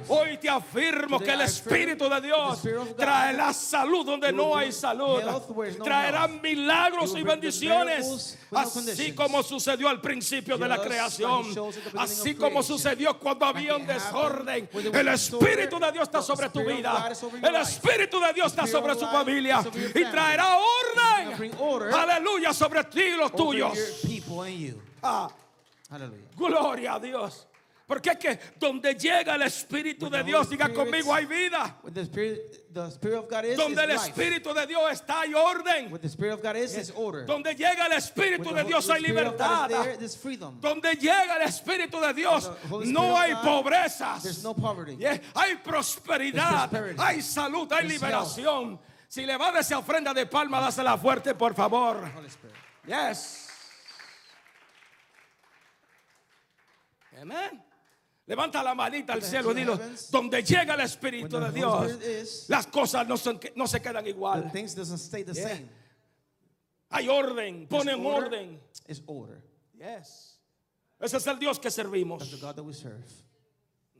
[0.09, 2.62] Hoy te afirmo que el Espíritu de Dios
[2.95, 5.21] traerá salud donde no hay salud.
[5.83, 8.38] Traerá milagros y bendiciones.
[8.51, 11.45] Así como sucedió al principio de la creación.
[11.97, 14.69] Así como sucedió cuando había un desorden.
[14.93, 17.12] El Espíritu de Dios está sobre tu vida.
[17.41, 17.56] El.
[17.56, 19.63] Espíritu de Dios está sobre su familia.
[19.95, 21.52] Y traerá orden.
[21.93, 23.78] Aleluya sobre ti y los tuyos.
[25.02, 25.30] Ah,
[26.36, 27.47] gloria a Dios.
[27.93, 31.77] Porque es que donde llega el Espíritu de Dios, diga conmigo, hay vida.
[31.84, 34.10] When the Spirit, the Spirit of God is, Donde is el life.
[34.10, 35.95] Espíritu de Dios está, hay orden.
[36.03, 36.91] Is.
[37.27, 39.69] Donde llega el Espíritu de Dios hay libertad.
[39.69, 39.95] there.
[40.60, 42.49] Donde llega el Espíritu de Dios
[42.86, 44.43] no hay pobrezas.
[44.43, 44.56] No.
[44.97, 48.79] Yeah, Hay prosperidad, hay salud, hay There's liberación.
[49.08, 52.12] Si le va a dar esa ofrenda de palma, dásela fuerte, por favor.
[52.88, 53.49] Yes.
[57.21, 57.62] Amén.
[58.25, 59.77] Levanta la manita al cielo y dilo,
[60.12, 64.43] donde llega el Espíritu de Dios, is, las cosas no, son- no se quedan igual.
[65.36, 65.45] Yeah.
[66.89, 68.62] Hay orden, ponen order, orden.
[68.88, 69.43] Is order.
[69.73, 70.39] Yes.
[70.99, 72.19] Ese es el Dios que servimos.
[72.19, 73.03] That's the God that we serve.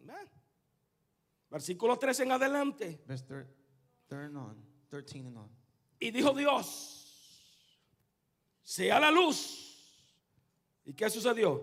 [0.02, 0.30] Amén.
[1.52, 3.02] Versículo 3 en adelante.
[3.06, 3.48] Verse thir-
[4.08, 4.56] third on,
[4.90, 5.50] 13 and on.
[6.00, 7.02] Y dijo Dios,
[8.64, 9.60] sea la luz.
[10.86, 11.62] ¿Y qué sucedió?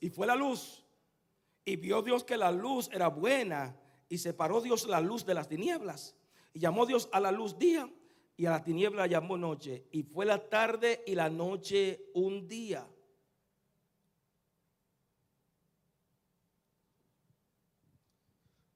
[0.00, 0.83] Y fue la luz.
[1.64, 3.76] Y vio Dios que la luz era buena.
[4.08, 6.14] Y separó Dios la luz de las tinieblas.
[6.52, 7.90] Y llamó Dios a la luz día.
[8.36, 9.86] Y a la tiniebla llamó noche.
[9.92, 12.86] Y fue la tarde y la noche un día.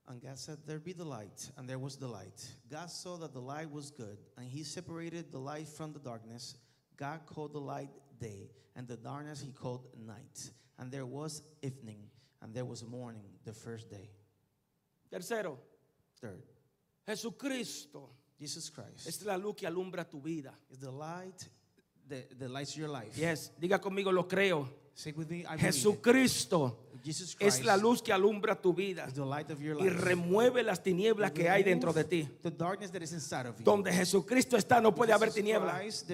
[0.09, 2.43] And God said, There be the light, and there was the light.
[2.71, 6.57] God saw that the light was good, and he separated the light from the darkness.
[6.97, 10.51] God called the light day, and the darkness he called night.
[10.79, 11.99] And there was evening,
[12.43, 14.11] and there was morning, the first day.
[15.11, 15.59] Tercero,
[16.21, 16.43] Third,
[17.07, 20.53] Jesucristo Jesus Christ es la luz que alumbra tu vida.
[20.71, 21.49] is the light
[22.09, 23.17] that, that lights your life.
[23.17, 24.69] Yes, diga conmigo, lo creo.
[25.05, 25.59] Me.
[25.59, 26.85] Jesucristo
[27.39, 29.07] es la luz que alumbra tu vida
[29.81, 32.29] y remueve las tinieblas que hay dentro de ti.
[33.61, 36.05] Donde Jesucristo está no puede haber tinieblas.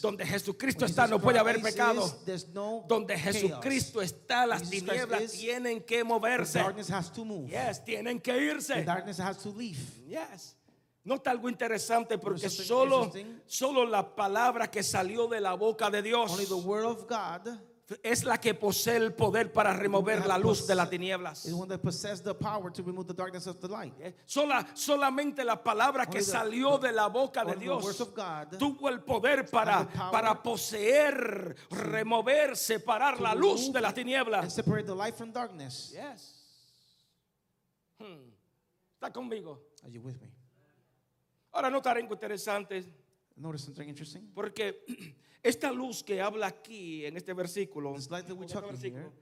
[0.00, 2.10] Donde Jesucristo está no puede haber pecado.
[2.88, 3.18] Donde.
[3.18, 6.60] Jesucristo está, las tinieblas tienen que moverse.
[7.46, 8.84] Yes, tienen que irse.
[8.84, 9.78] darkness has to leave.
[10.08, 10.55] Yes.
[11.06, 13.12] Nota algo interesante porque solo,
[13.46, 17.60] solo la palabra que salió de la boca de Dios Only the word of God
[18.02, 21.46] es la que posee el poder para remover la luz de las tinieblas.
[21.46, 21.52] Eh,
[24.24, 27.84] Sola, solamente la palabra que salió de la boca de Dios
[28.58, 34.60] tuvo el poder para, para poseer, remover, separar la luz de las tinieblas.
[37.98, 38.32] Hmm.
[38.94, 39.60] Está conmigo.
[39.84, 40.36] Are you with me?
[41.56, 42.84] Ahora notaré algo interesante
[43.36, 44.30] Notice something interesting.
[44.34, 44.84] porque
[45.42, 48.70] esta luz que habla aquí en este versículo, This light that we're en este talking
[48.72, 49.12] versículo, here,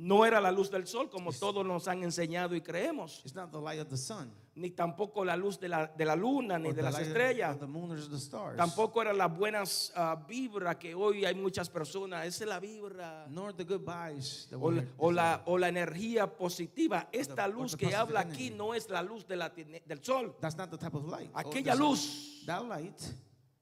[0.00, 3.50] no era la luz del sol como todos nos han enseñado y creemos, It's not
[3.50, 4.30] the light of the sun.
[4.54, 7.54] ni tampoco la luz de la, de la luna ni de las estrellas.
[7.54, 8.56] Of the moon or the stars.
[8.56, 12.26] Tampoco eran las buenas ah, vibras que hoy hay muchas personas.
[12.26, 13.26] Esa es la vibra.
[13.28, 17.08] Nor the good vibes O la, o la- o la energía positiva.
[17.12, 20.36] Esta luz que habla aquí no es la luz de la del sol.
[20.40, 21.30] That's not the type of light.
[21.34, 21.82] Aquella sun.
[21.84, 23.00] luz That light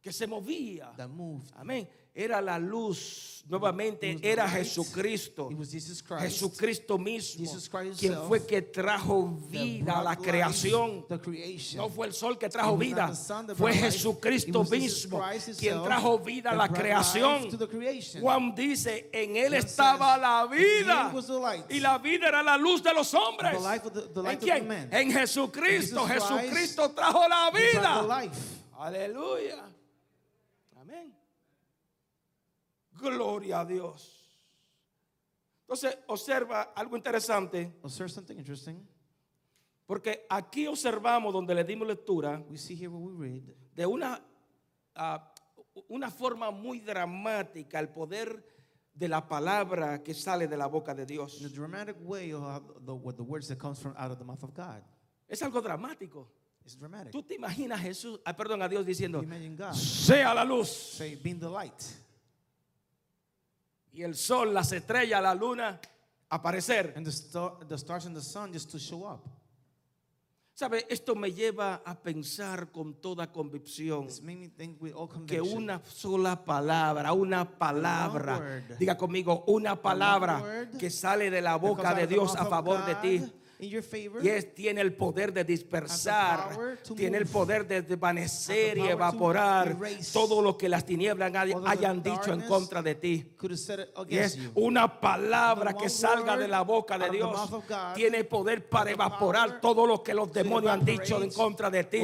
[0.02, 0.94] que se movía.
[0.96, 1.50] that moved.
[1.56, 1.88] Amén.
[2.18, 3.44] Era la luz.
[3.48, 4.48] Nuevamente era.
[4.48, 5.50] Jesucristo.
[6.18, 7.44] Jesucristo mismo.
[7.96, 11.06] Quien fue que trajo vida a la creación.
[11.76, 13.12] No fue el sol que trajo vida,
[13.54, 13.72] fue.
[13.74, 15.22] Jesucristo mismo
[15.58, 17.48] quien trajo vida a la creación.
[18.20, 22.28] Juan dice, en él estaba la "In vida him was the light." y la vida
[22.28, 23.58] era la luz de los hombres.
[24.24, 24.88] ¿En quién?
[24.90, 26.04] En Jesucristo.
[26.06, 28.30] Jesucristo trajo la vida.
[28.78, 29.70] Aleluya.
[30.80, 31.14] Amén.
[32.98, 34.22] Gloria a Dios.
[35.62, 38.76] Entonces, observa algo interesante, Observe something interesting.
[39.84, 43.42] porque aquí observamos donde le dimos lectura We see here what we read.
[43.74, 44.20] de una,
[44.94, 45.34] ah,
[45.88, 48.44] una forma muy dramática el poder
[48.94, 51.40] de la palabra que sale de la boca de Dios.
[51.40, 54.54] In a dramatic way of the, words that comes from out of the mouth of
[54.54, 54.82] God.
[55.28, 56.28] Es algo dramático.
[56.64, 57.12] It's dramatic.
[57.12, 59.22] Tú te imaginas Jesús, ah, perdón, a Dios diciendo,
[59.74, 60.68] sea la luz.
[60.68, 61.82] say, being the light.
[63.96, 65.80] Y el sol, las estrellas, la luna,
[66.28, 66.92] aparecer.
[66.96, 69.26] And the, star, the stars and the sun just to show up.
[70.52, 70.86] ¿Sabe?
[70.90, 74.06] Esto me lleva a pensar con toda convicción
[75.26, 81.94] que una sola palabra, una palabra, diga conmigo, una palabra que sale de la boca
[81.94, 83.32] de Dios a favor de ti.
[83.58, 84.22] In your favor.
[84.22, 89.76] Y es, tiene el poder de dispersar, tiene el poder de desvanecer y evaporar
[90.12, 91.32] todo lo que las tinieblas
[91.64, 93.32] hayan dicho en contra de ti.
[94.08, 97.50] Y es una palabra que salga de la boca de Dios.
[97.94, 102.02] Tiene poder para evaporar todo lo que los demonios han dicho en contra de ti.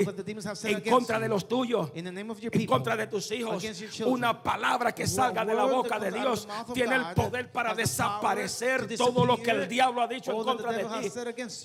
[0.64, 1.90] En contra de los tuyos.
[1.94, 3.62] En contra de tus hijos.
[4.06, 6.48] Una palabra que salga de la boca de Dios.
[6.72, 10.72] Tiene el poder para desaparecer to todo lo que el diablo ha dicho en contra
[10.72, 11.10] de ti.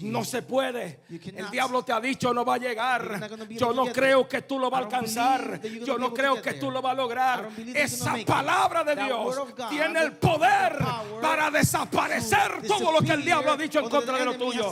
[0.02, 1.02] No se puede.
[1.10, 3.30] El diablo te ha dicho no va a llegar.
[3.50, 5.62] Yo no creo que tú lo vas a alcanzar.
[5.62, 7.50] Yo no creo que tú lo vas a lograr.
[7.74, 9.38] Esa palabra de Dios
[9.70, 10.78] tiene el poder
[11.22, 14.72] para desaparecer to todo lo que el diablo ha dicho en contra de lo tuyo.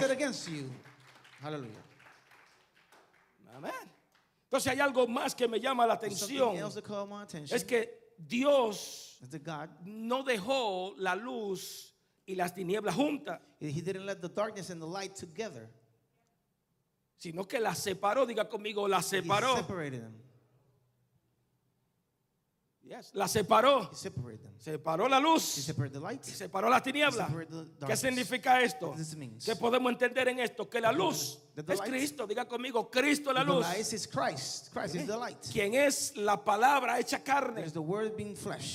[1.41, 1.83] Hallelujah.
[3.55, 3.71] Amén.
[4.45, 6.55] Entonces hay algo más que me llama la atención.
[7.49, 9.19] Es que Dios
[9.83, 11.94] no dejó la luz
[12.25, 15.69] y las tinieblas juntas, He didn't let the darkness and the light together.
[17.17, 18.25] sino que las separó.
[18.25, 19.55] Diga conmigo, las He separó.
[19.57, 20.21] separated them.
[22.85, 23.89] Yes, las separó.
[23.95, 25.41] Separó la luz.
[25.41, 27.27] Separó las tinieblas.
[27.27, 28.93] Separate the ¿Qué significa esto?
[29.43, 30.69] ¿Qué podemos entender en esto?
[30.69, 32.27] Que la luz es Cristo.
[32.27, 33.65] Diga conmigo, Cristo es la luz.
[33.65, 34.71] light is Christ.
[34.71, 35.37] Christ is the light.
[35.51, 37.65] Quien es la palabra hecha carne.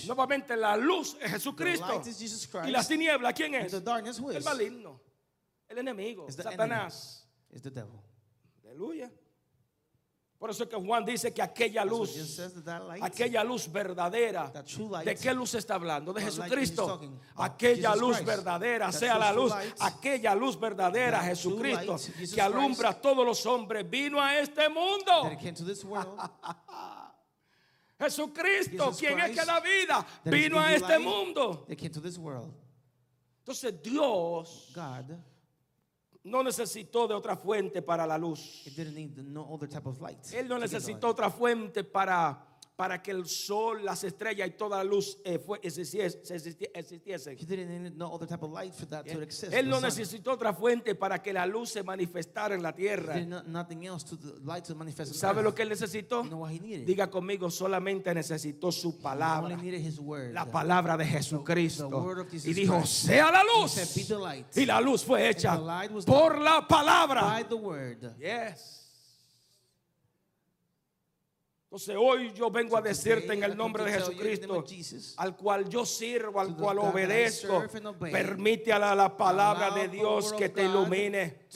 [0.06, 2.02] Nuevamente la luz es Jesucristo.
[2.66, 3.72] Y las tinieblas, ¿quién es?
[3.72, 5.00] El maligno.
[5.68, 6.28] El enemigo.
[6.28, 7.28] Satanás.
[7.52, 8.00] Is the devil.
[8.64, 9.10] Aleluya.
[10.40, 12.16] Por eso es que Juan dice que aquella luz,
[13.02, 14.50] aquella luz verdadera.
[15.04, 16.14] ¿de qué luz está hablando?
[16.14, 16.98] De Jesucristo.
[17.36, 21.96] Aquella luz verdadera, sea la luz, aquella luz verdadera, Jesucristo,
[22.34, 25.30] que alumbra a todos los hombres, vino a este mundo.
[27.98, 31.66] Jesucristo, quien es que da vida, vino a este mundo.
[33.40, 34.70] Entonces Dios
[36.24, 38.66] no necesitó de otra fuente para la luz.
[38.66, 40.18] it didn't need no other type of light.
[40.32, 42.46] Él no necesitó otra fuente para,
[42.80, 46.70] para que el sol, las estrellas y toda la luz eh, fue, existiese- se existi-
[46.72, 47.36] existiesen.
[47.38, 49.52] He didn't need no other type of light for that to exist.
[49.52, 53.12] Él no necesitó otra fuente para que la luz se manifestara en la tierra.
[53.16, 55.12] did not, nothing else to the light to manifest.
[55.12, 56.22] in ¿Sabe lo que él necesitó?
[56.22, 56.86] You know what he needed?
[56.86, 60.32] Diga conmigo, solamente necesitó su He palabra, only needed his word.
[60.32, 61.86] la palabra de the Jesucristo.
[61.90, 63.06] word of Jesus Y dijo, Christ.
[63.08, 63.72] sea la He luz.
[63.72, 65.54] said, "Be the light." Y la luz fue hecha
[66.06, 67.20] por la palabra.
[67.24, 68.14] By the word.
[68.18, 68.78] Yes.
[71.72, 74.54] Entonces hoy yo vengo a decirte en el nombre de Jesucristo,
[75.18, 77.60] al cual yo sirvo, al cual obedezco,
[78.12, 81.46] permite a la, la palabra de Dios que te ilumine.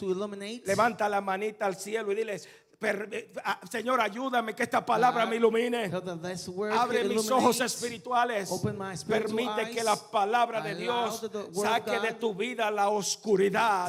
[0.67, 2.64] Levanta la manita al cielo y dile, per- ah,
[3.71, 5.91] Señor, ayúdame que esta palabra me ilumine.
[6.73, 8.51] Abre mis ojos espirituales.
[9.07, 13.89] Permite que la palabra de Dios saque de tu vida la oscuridad.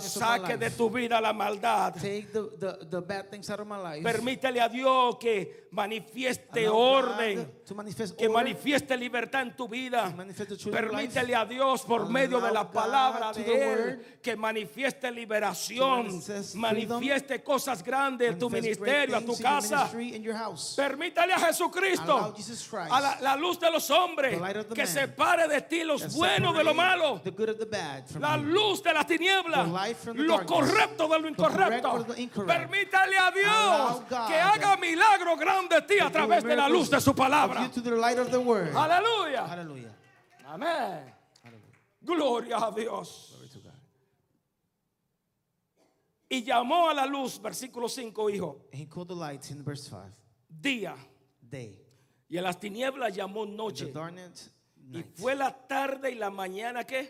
[0.00, 1.94] Saque de tu vida la maldad.
[1.94, 4.02] Take the, the, the bad things out of my life.
[4.02, 7.55] Permítele a Dios que manifieste orden.
[8.16, 10.14] Que manifieste libertad en tu vida.
[10.70, 16.22] Permítele a Dios por medio de la palabra de Él que manifieste liberación,
[16.54, 19.90] manifieste cosas grandes en tu ministerio, a tu casa.
[20.76, 22.34] Permítale a Jesucristo,
[22.90, 24.38] a la, la luz de los hombres,
[24.72, 27.20] que separe de ti los buenos de lo malo,
[28.20, 28.90] la luz de
[29.94, 32.06] from the lo correcto de lo incorrecto.
[32.46, 37.00] Permítale a Dios que haga milagro grande de ti a través de la luz de
[37.00, 37.62] su of palabra.
[37.62, 38.72] you to the light of the word.
[38.72, 39.48] Aleluya.
[39.48, 39.94] Hallelujah.
[40.48, 41.02] Amén.
[41.42, 41.74] Hallelujah.
[42.04, 43.32] Gloria a Dios.
[43.36, 43.72] Glory to God.
[46.30, 49.86] Y llamó a la luz, versículo 5, hijo, And he called the light in verse
[49.88, 50.00] 5.
[50.60, 50.94] día.
[51.48, 51.78] Day.
[52.28, 53.86] Y a las tinieblas llamó And noche.
[53.86, 54.50] the darkness,
[54.92, 57.08] Y fue la tarde y la mañana que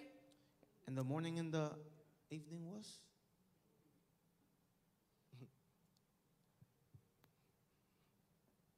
[0.86, 1.70] And the morning and the
[2.30, 2.86] evening was?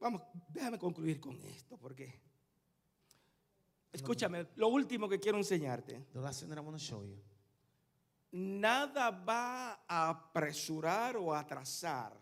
[0.01, 2.20] Vamos, déjame concluir con esto, porque
[3.92, 7.18] escúchame, lo último que quiero enseñarte, The last thing that I want to show you.
[8.30, 12.12] nada va a apresurar o atrasar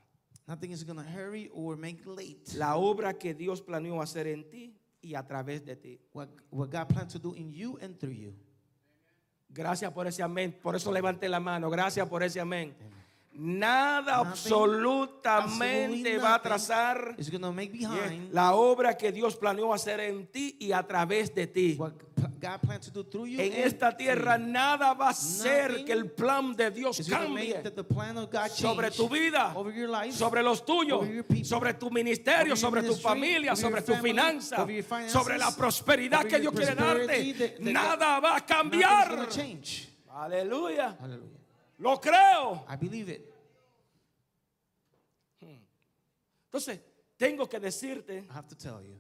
[0.49, 4.49] Nothing is going to hurry or make late la obra que Dios planeó hacer en
[4.49, 6.01] ti y a través de ti.
[6.13, 8.33] what, what God plans to do in you and through you.
[9.49, 10.57] Gracias por ese amén.
[10.63, 11.69] Por eso levanté la mano.
[11.69, 12.77] Gracias por ese amén.
[13.39, 16.43] Nada absolutamente va a
[17.71, 21.77] behind la obra que Dios planeó hacer en ti y a través de ti.
[21.77, 21.93] God
[22.81, 23.41] to do through you.
[23.41, 24.47] En esta tierra you.
[24.47, 27.63] nada va a ser que el plan de Dios cambie
[28.51, 33.81] sobre tu vida, life, sobre los tuyos, people, sobre tu ministerio, sobre tu familia, sobre
[33.81, 37.57] your tu family, finanza, finances, sobre la prosperidad que Dios quiere darte.
[37.61, 39.29] Nada va a cambiar.
[40.09, 40.97] Aleluya.
[41.79, 42.65] Lo creo.
[42.69, 43.33] I believe it.
[46.51, 46.81] Entonces,
[47.19, 48.99] tengo que decirte, I have to tell you.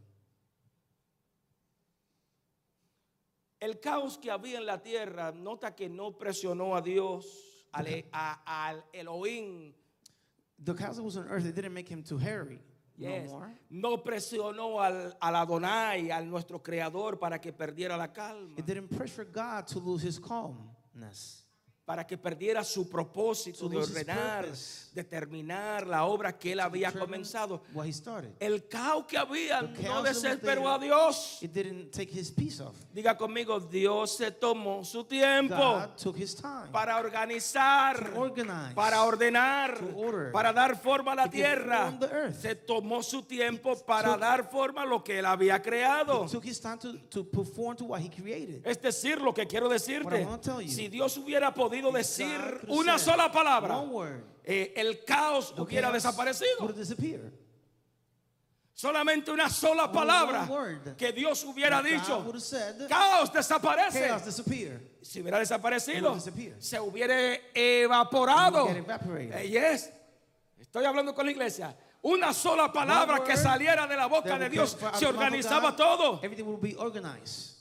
[3.61, 7.27] el caos que había en la tierra, nota que no presionó a Dios,
[7.73, 9.73] al, a- al Elohim,
[10.63, 12.61] The chaos that was on earth, it didn't make him to hurry
[12.99, 13.31] Yes.
[13.31, 13.47] no.
[13.71, 18.89] No presionó al, al Adonai, al nuestro creador, para que perdiera la calma, It didn't
[18.89, 21.46] pressure God to lose his calmness.
[21.87, 24.49] Para que perdiera su propósito To de ordenar,
[24.93, 27.63] de terminar la obra que él había comenzado.
[28.41, 31.39] El caos que había no desesperó a Dios.
[31.43, 32.75] It didn't take his peace off.
[32.93, 38.75] Diga conmigo, Dios se tomó su tiempo God took his time para organizar, to organize.
[38.75, 40.33] para ordenar, To order.
[40.33, 41.97] para dar forma a la tierra.
[42.33, 46.27] Se tomó su tiempo para dar forma a lo que él había creado.
[48.65, 50.27] Es decir, lo que quiero decirte,
[50.67, 53.85] si Dios hubiera podido If decir una sola palabra,
[54.45, 56.75] eh, el caos hubiera desaparecido.
[58.73, 60.47] Solamente una sola palabra
[60.99, 62.25] que Dios hubiera dicho,
[62.89, 64.11] caos desaparece.
[65.01, 66.19] Si hubiera desaparecido,
[66.59, 68.69] se hubiera evaporado.
[68.69, 69.91] Eh, yes.
[70.59, 71.77] Estoy hablando con la iglesia.
[72.03, 76.21] Una sola palabra que saliera de la boca de Dios se organizaba todo.
[76.23, 77.56] Everything will be organized.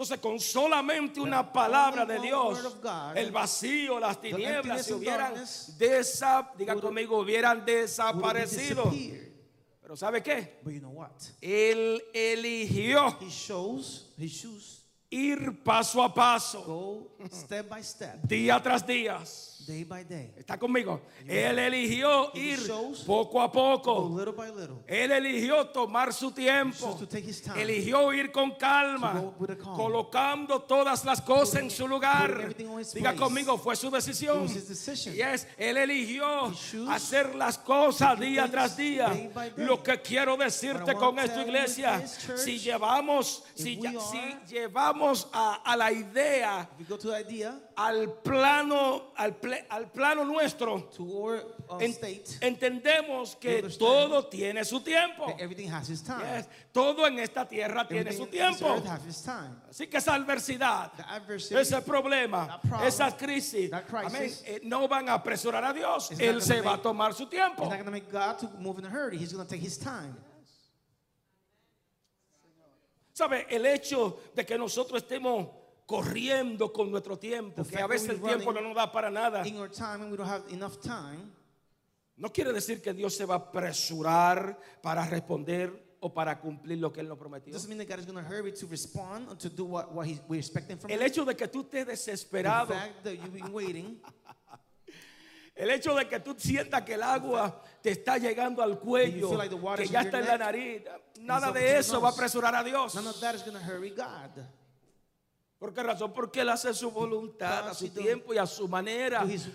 [0.00, 2.58] Entonces, con solamente una palabra de Dios,
[3.14, 5.34] el vacío, las tinieblas se hubieran
[5.76, 8.90] desa, diga conmigo, hubieran desaparecido.
[9.82, 10.58] Pero ¿sabe qué?
[10.62, 11.10] But you know what?
[11.42, 13.14] Él eligió
[15.10, 19.20] ir paso a paso, go step by step, día tras día.
[19.70, 20.32] Day by day.
[20.36, 21.00] ¿Está conmigo?
[21.26, 22.58] Él eligió ir
[23.06, 24.12] poco a poco.
[24.16, 24.76] little by little.
[24.88, 26.96] Él eligió tomar su tiempo.
[26.98, 27.60] to take his time.
[27.62, 29.22] Eligió ir con calma,
[29.76, 32.54] colocando todas las cosas en su lugar.
[32.94, 34.46] Diga conmigo, fue su decisión.
[34.46, 35.14] Decision.
[35.14, 36.52] Yes, él eligió
[36.88, 39.08] hacer las cosas día tras día.
[39.08, 39.66] day by day.
[39.66, 45.28] Lo que quiero decirte con esto, iglesia, church, si llevamos, si, ya- si are- llevamos
[45.32, 46.68] a, a la idea,
[47.26, 53.62] idea, al plano, al, ple- al plano nuestro, to our uh, en- state, entendemos que
[53.78, 55.26] todo tiene su tiempo.
[56.36, 58.82] Yes, todo en esta tierra tiene su tiempo.
[59.68, 60.92] Así que esa adversidad,
[61.50, 66.10] ese problema, problem, esa crisis, amén, eh, no van a apresurar a Dios.
[66.18, 67.68] Él se va a tomar su tiempo.
[73.12, 73.46] ¿Sabe?
[73.50, 75.46] El hecho de que nosotros estemos
[75.90, 79.44] corriendo con nuestro tiempo, que a veces el tiempo no nos da para nada.
[79.44, 81.32] in our time and we don't have enough time,
[82.16, 86.92] No quiere decir que Dios se va a apresurar para responder o para cumplir lo
[86.92, 87.52] que Él nos prometió.
[90.88, 92.74] El hecho de que tú estés desesperado,
[95.56, 99.56] el hecho de que tú sientas que el agua te está llegando al cuello, like
[99.76, 100.84] que ya está en la nariz,
[101.18, 102.94] nada de eso va a apresurar a Dios.
[105.60, 106.10] ¿Por qué razón?
[106.14, 109.26] Porque Él hace su voluntad a su tiempo y a su manera.
[109.26, 109.50] His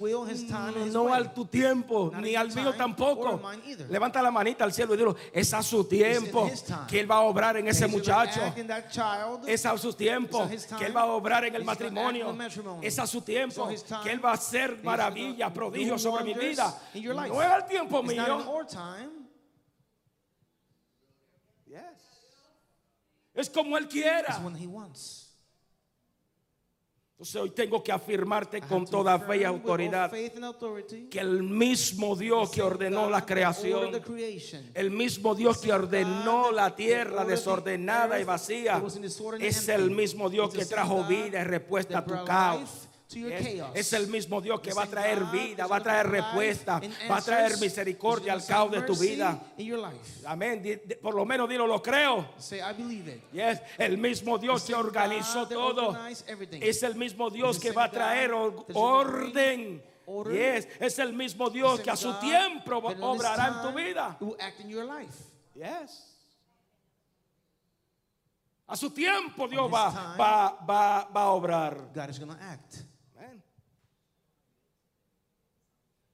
[0.93, 3.41] No al tu tiempo, ni al mío tampoco.
[3.89, 6.47] Levanta la manita al cielo y dilo, es a su tiempo
[6.88, 8.39] que Él va a obrar en ese muchacho.
[9.47, 10.47] Es a su tiempo
[10.78, 12.38] que Él va a obrar en el matrimonio.
[12.84, 13.68] Es a su tiempo
[14.03, 16.72] que Él va a hacer maravillas, prodigios sobre mi vida.
[16.93, 18.64] No es al tiempo mío.
[23.34, 24.30] Es como Él quiera.
[24.30, 25.26] It's when he wants.
[27.18, 32.51] Entonces hoy tengo que afirmarte con to toda fe y autoridad que el mismo Dios
[32.51, 33.89] que ordenó la creación
[34.74, 38.84] El mismo Dios que ordenó la tierra desordenada y vacía
[39.39, 42.89] es el mismo Dios que trajo vida y respuesta a tu caos.
[43.16, 47.18] Es, es el mismo Dios que va a traer vida, va a traer respuesta, va
[47.18, 49.39] a traer misericordia al caos de tu vida.
[50.26, 50.82] Amén.
[51.01, 52.34] Por lo menos dilo, lo creo.
[52.38, 53.22] Say, I believe it.
[53.32, 55.97] Yes, el mismo Dios que organizó todo.
[56.51, 59.84] Es el mismo Dios que va a traer orden.
[60.32, 64.18] Yes, es el mismo Dios que a su tiempo obrará en tu vida.
[65.55, 66.16] Yes.
[68.68, 70.18] A su tiempo Dios va, time.
[70.18, 71.91] va, va, va a obrar.
[71.93, 72.84] God is going to act.
[73.16, 73.43] Amén.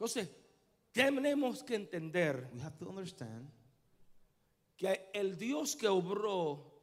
[0.01, 0.31] Entonces,
[0.91, 3.47] tenemos que entender We have to understand
[4.75, 6.81] que el Dios que obró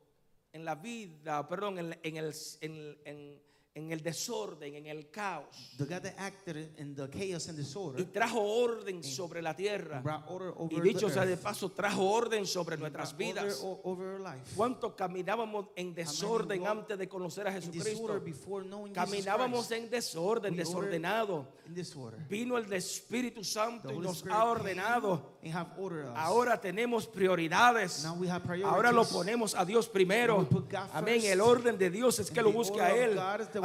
[0.53, 3.43] en la vida, perdón, en, en el, en- en-
[3.79, 5.47] en el desorden, en el caos,
[5.79, 10.03] the God that acted in the chaos and y disorder trajo orden sobre la tierra,
[10.71, 13.61] y dicho sea de paso, trajo orden sobre and nuestras vidas.
[13.63, 14.55] o- over our life.
[14.57, 18.21] ¿Cuánto caminábamos en desorden antes de conocer a Jesucristo?
[18.93, 21.47] Caminábamos en desorden, We desordenado.
[22.29, 25.39] Vino el Espíritu Santo y nos ha ordenado.
[26.17, 28.05] Ahora tenemos prioridades.
[28.65, 30.47] Ahora lo ponemos a Dios primero.
[30.93, 31.21] Amén.
[31.25, 33.19] El orden de Dios es que lo busque a Él.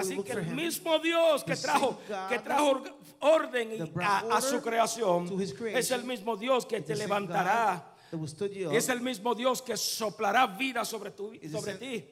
[0.03, 1.97] Así que el mismo Dios que trajo,
[2.29, 5.27] que trajo or- orden a, a su creación
[5.77, 7.89] es el mismo Dios que te levantará.
[8.71, 12.11] Es el mismo Dios que soplará vida sobre, tu, sobre ti.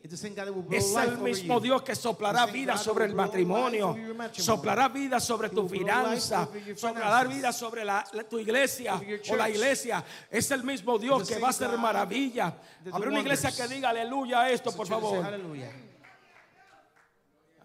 [0.75, 1.59] Es el mismo.
[1.59, 3.93] Dios que soplará vida sobre el matrimonio,
[4.41, 8.95] soplará vida sobre tu finanza, soplará vida sobre la, tu iglesia
[9.29, 10.03] o la iglesia.
[10.31, 12.57] Es el mismo Dios que va a hacer maravilla.
[12.91, 15.23] Habrá una iglesia que diga aleluya a esto, por favor.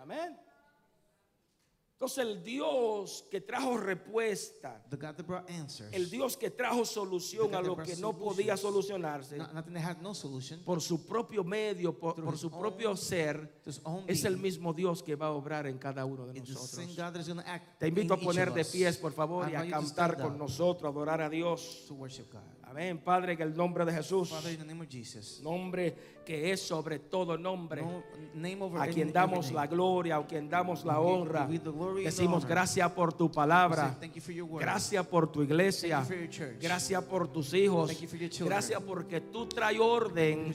[0.06, 0.36] Amén.
[1.98, 5.90] Entonces el Dios que trajo respuesta, The God that brought answers.
[5.94, 10.02] el Dios que trajo solución a lo que no podía solucionarse Not- nothing that had
[10.02, 10.60] no solution.
[10.62, 13.62] por su propio medio, por, su propio own- ser,
[14.06, 16.86] es el mismo Dios que va a obrar en cada uno de nosotros.
[17.78, 21.22] Te invito a poner de pies, por favor, I y a cantar con nosotros, adorar
[21.22, 21.86] a Dios.
[21.88, 22.42] To worship God.
[22.68, 25.40] Amén, Padre, en el nombre de Jesús, Father, in the name of Jesus.
[25.40, 28.02] nombre que es sobre todo nombre, No,
[28.34, 31.48] name over a quien damos la gloria, a quien damos la honra.
[32.02, 33.96] Decimos gracias por tu palabra,
[34.58, 36.04] gracias por tu iglesia,
[36.60, 37.92] gracias por tus hijos,
[38.40, 40.52] gracias porque tú traes orden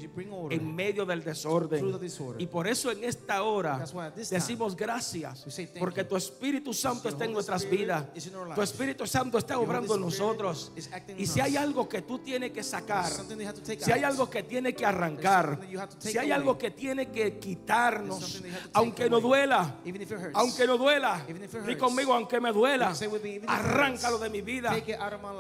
[0.50, 1.98] en medio del desorden.
[2.38, 3.86] Y por eso en esta hora
[4.30, 5.46] decimos gracias,
[5.80, 8.08] porque tu Espíritu Santo está en nuestras vidas.
[8.54, 8.62] Tu.
[8.62, 10.74] Espíritu Santo está obrando en nosotros.
[11.18, 13.12] Y si hay algo que tú tienes que sacar,
[13.80, 15.60] si hay algo que tiene que arrancar,
[16.00, 18.42] si hay algo que tiene que quitarnos,
[18.74, 19.76] aunque no duela,
[20.34, 21.26] aunque no duela,
[21.68, 22.94] di conmigo, aunque me duela,
[23.48, 24.76] arráncalo de mi vida,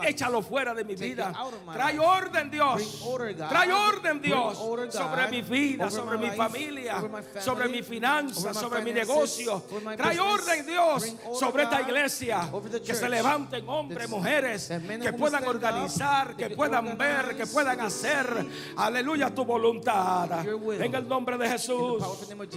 [0.03, 1.34] échalo fuera de mi vida.
[1.74, 3.03] Trae orden, Dios.
[3.49, 7.01] Trae orden, Dios, sobre mi vida, sobre mi familia,
[7.39, 9.64] sobre mi finanza, sobre mi negocio.
[9.97, 12.49] Trae orden, Dios, sobre esta iglesia.
[12.86, 18.45] Que se levanten hombres, mujeres, que puedan organizar, que puedan ver, que puedan hacer,
[18.78, 20.45] aleluya, tu voluntad.
[20.45, 22.04] En el nombre de Jesús.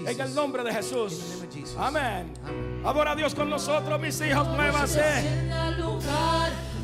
[0.07, 1.43] En el nombre de Jesús.
[1.79, 2.35] Amén.
[2.45, 2.83] Amén.
[2.85, 5.03] Adora a Dios con nosotros, mis hijos, muévanse.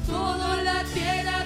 [0.06, 1.44] Toda la tierra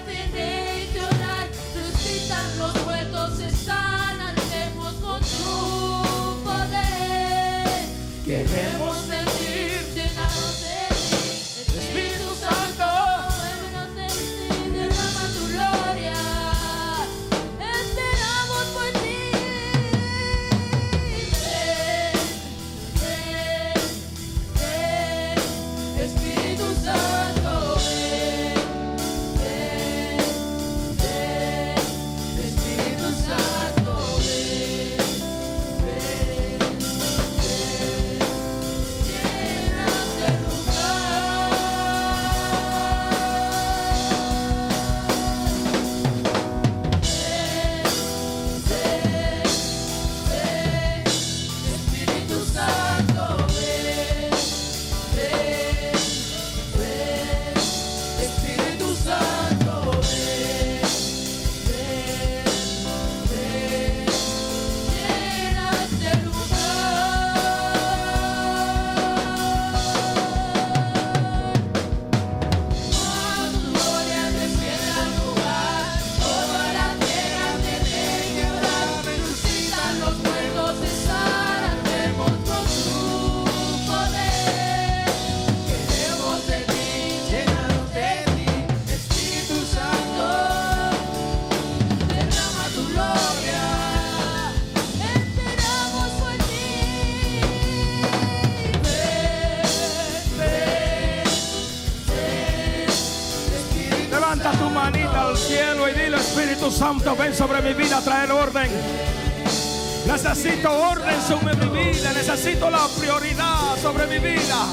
[110.35, 114.67] Necesito orden sobre mi vida, necesito la prioridad sobre mi vida.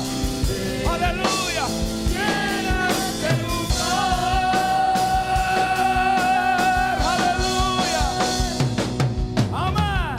[0.92, 1.68] Aleluya.
[7.06, 8.04] Aleluya.
[9.54, 10.16] Amén.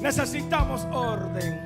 [0.00, 1.60] Necesitamos orden.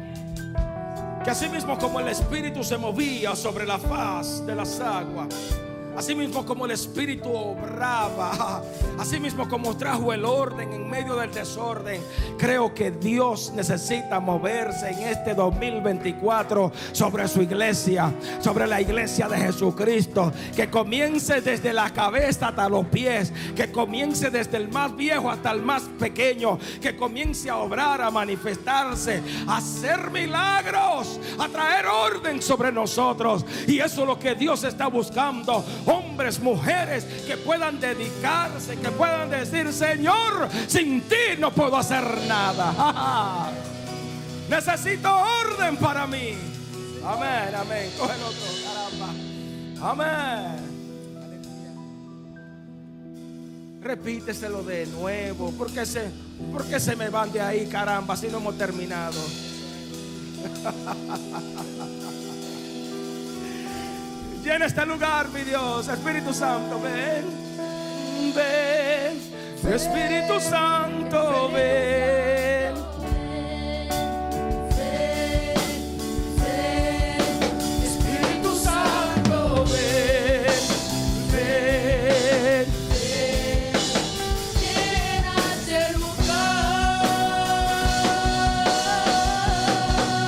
[1.22, 5.28] Que así mismo como el Espíritu se movía sobre la faz de las aguas,
[5.96, 8.60] así mismo como el Espíritu obraba,
[8.98, 12.02] así mismo como trajo el orden en medio del desorden,
[12.36, 19.38] creo que Dios necesita moverse en este 2024 sobre su iglesia, sobre la iglesia de
[19.38, 25.30] Jesucristo, que comience desde la cabeza hasta los pies, que comience desde el más viejo
[25.30, 31.86] hasta el más pequeño, que comience a obrar, a manifestarse, a hacer milagros, a traer
[31.86, 33.44] orden sobre nosotros.
[33.66, 35.64] Y eso es lo que Dios está buscando.
[35.86, 43.50] Hombres, mujeres que puedan dedicarse, que puedan decir, Señor, sin ti no puedo hacer nada.
[44.48, 46.38] Necesito orden para mí.
[47.04, 47.92] Amén, amén.
[47.98, 49.08] Coge el otro, caramba.
[49.90, 50.56] Amén.
[53.82, 55.52] Repíteselo de nuevo.
[55.56, 56.10] porque se,
[56.52, 59.16] por qué se me van de ahí, caramba, si no hemos terminado?
[64.44, 65.88] Llena este lugar, mi Dios.
[65.88, 67.24] Espíritu Santo, ven.
[68.34, 69.35] Ven.
[69.72, 72.74] Espíritu Santo, ven.
[77.84, 80.46] Espíritu Santo, ven.
[81.32, 82.66] Ven.
[84.60, 87.02] Llena este lugar.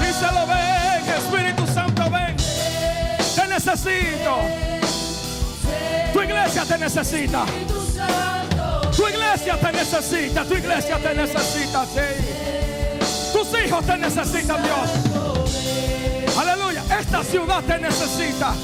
[0.02, 1.02] Díselo, ven.
[1.16, 2.36] Espíritu Santo, ven.
[3.34, 4.34] Te necesito.
[6.12, 7.44] Tu iglesia te necesita.
[8.98, 13.32] Tu iglesia te necesita, tu iglesia te necesita, sí.
[13.32, 16.36] Tus hijos te necesitan, Dios.
[16.36, 18.54] Aleluya, esta ciudad te necesita.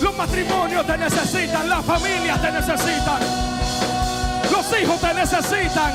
[0.00, 3.20] Los matrimonios te necesitan, las familias te necesitan.
[4.50, 5.92] Los hijos te necesitan,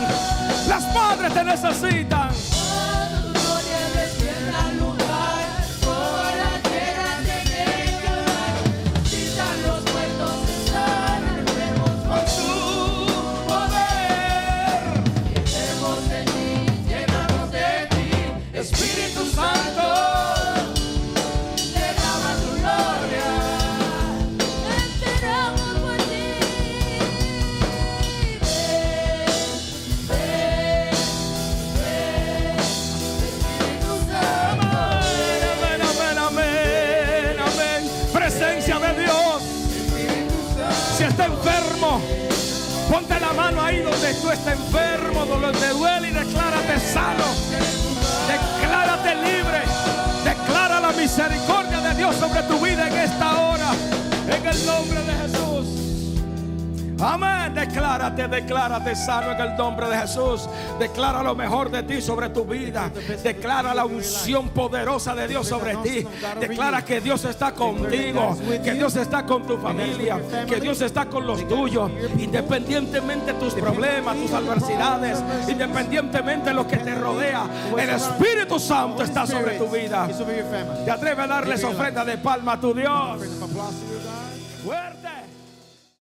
[0.68, 2.33] las madres te necesitan.
[44.22, 47.26] Tú estás enfermo, donde te duele y declárate sano.
[48.28, 49.62] Declárate libre.
[50.24, 53.72] Declara la misericordia de Dios sobre tu vida en esta hora.
[54.28, 55.43] En el nombre de Jesús.
[57.04, 57.54] Amén.
[57.54, 60.50] Declárate, declárate sano en el nombre de Jesús.
[60.80, 62.90] Declara lo mejor de ti sobre tu vida.
[63.22, 66.06] Declara la unción poderosa de Dios sobre ti.
[66.40, 71.28] Declara que Dios está contigo, que Dios está con tu familia, que Dios está con
[71.28, 77.46] los tuyos, independientemente de tus problemas, tus adversidades, independientemente de lo que te rodea.
[77.78, 80.08] El Espíritu Santo está sobre tu vida.
[80.86, 83.22] Te atreves a darles ofrenda de palma a tu Dios.
[84.64, 85.43] Fuerte.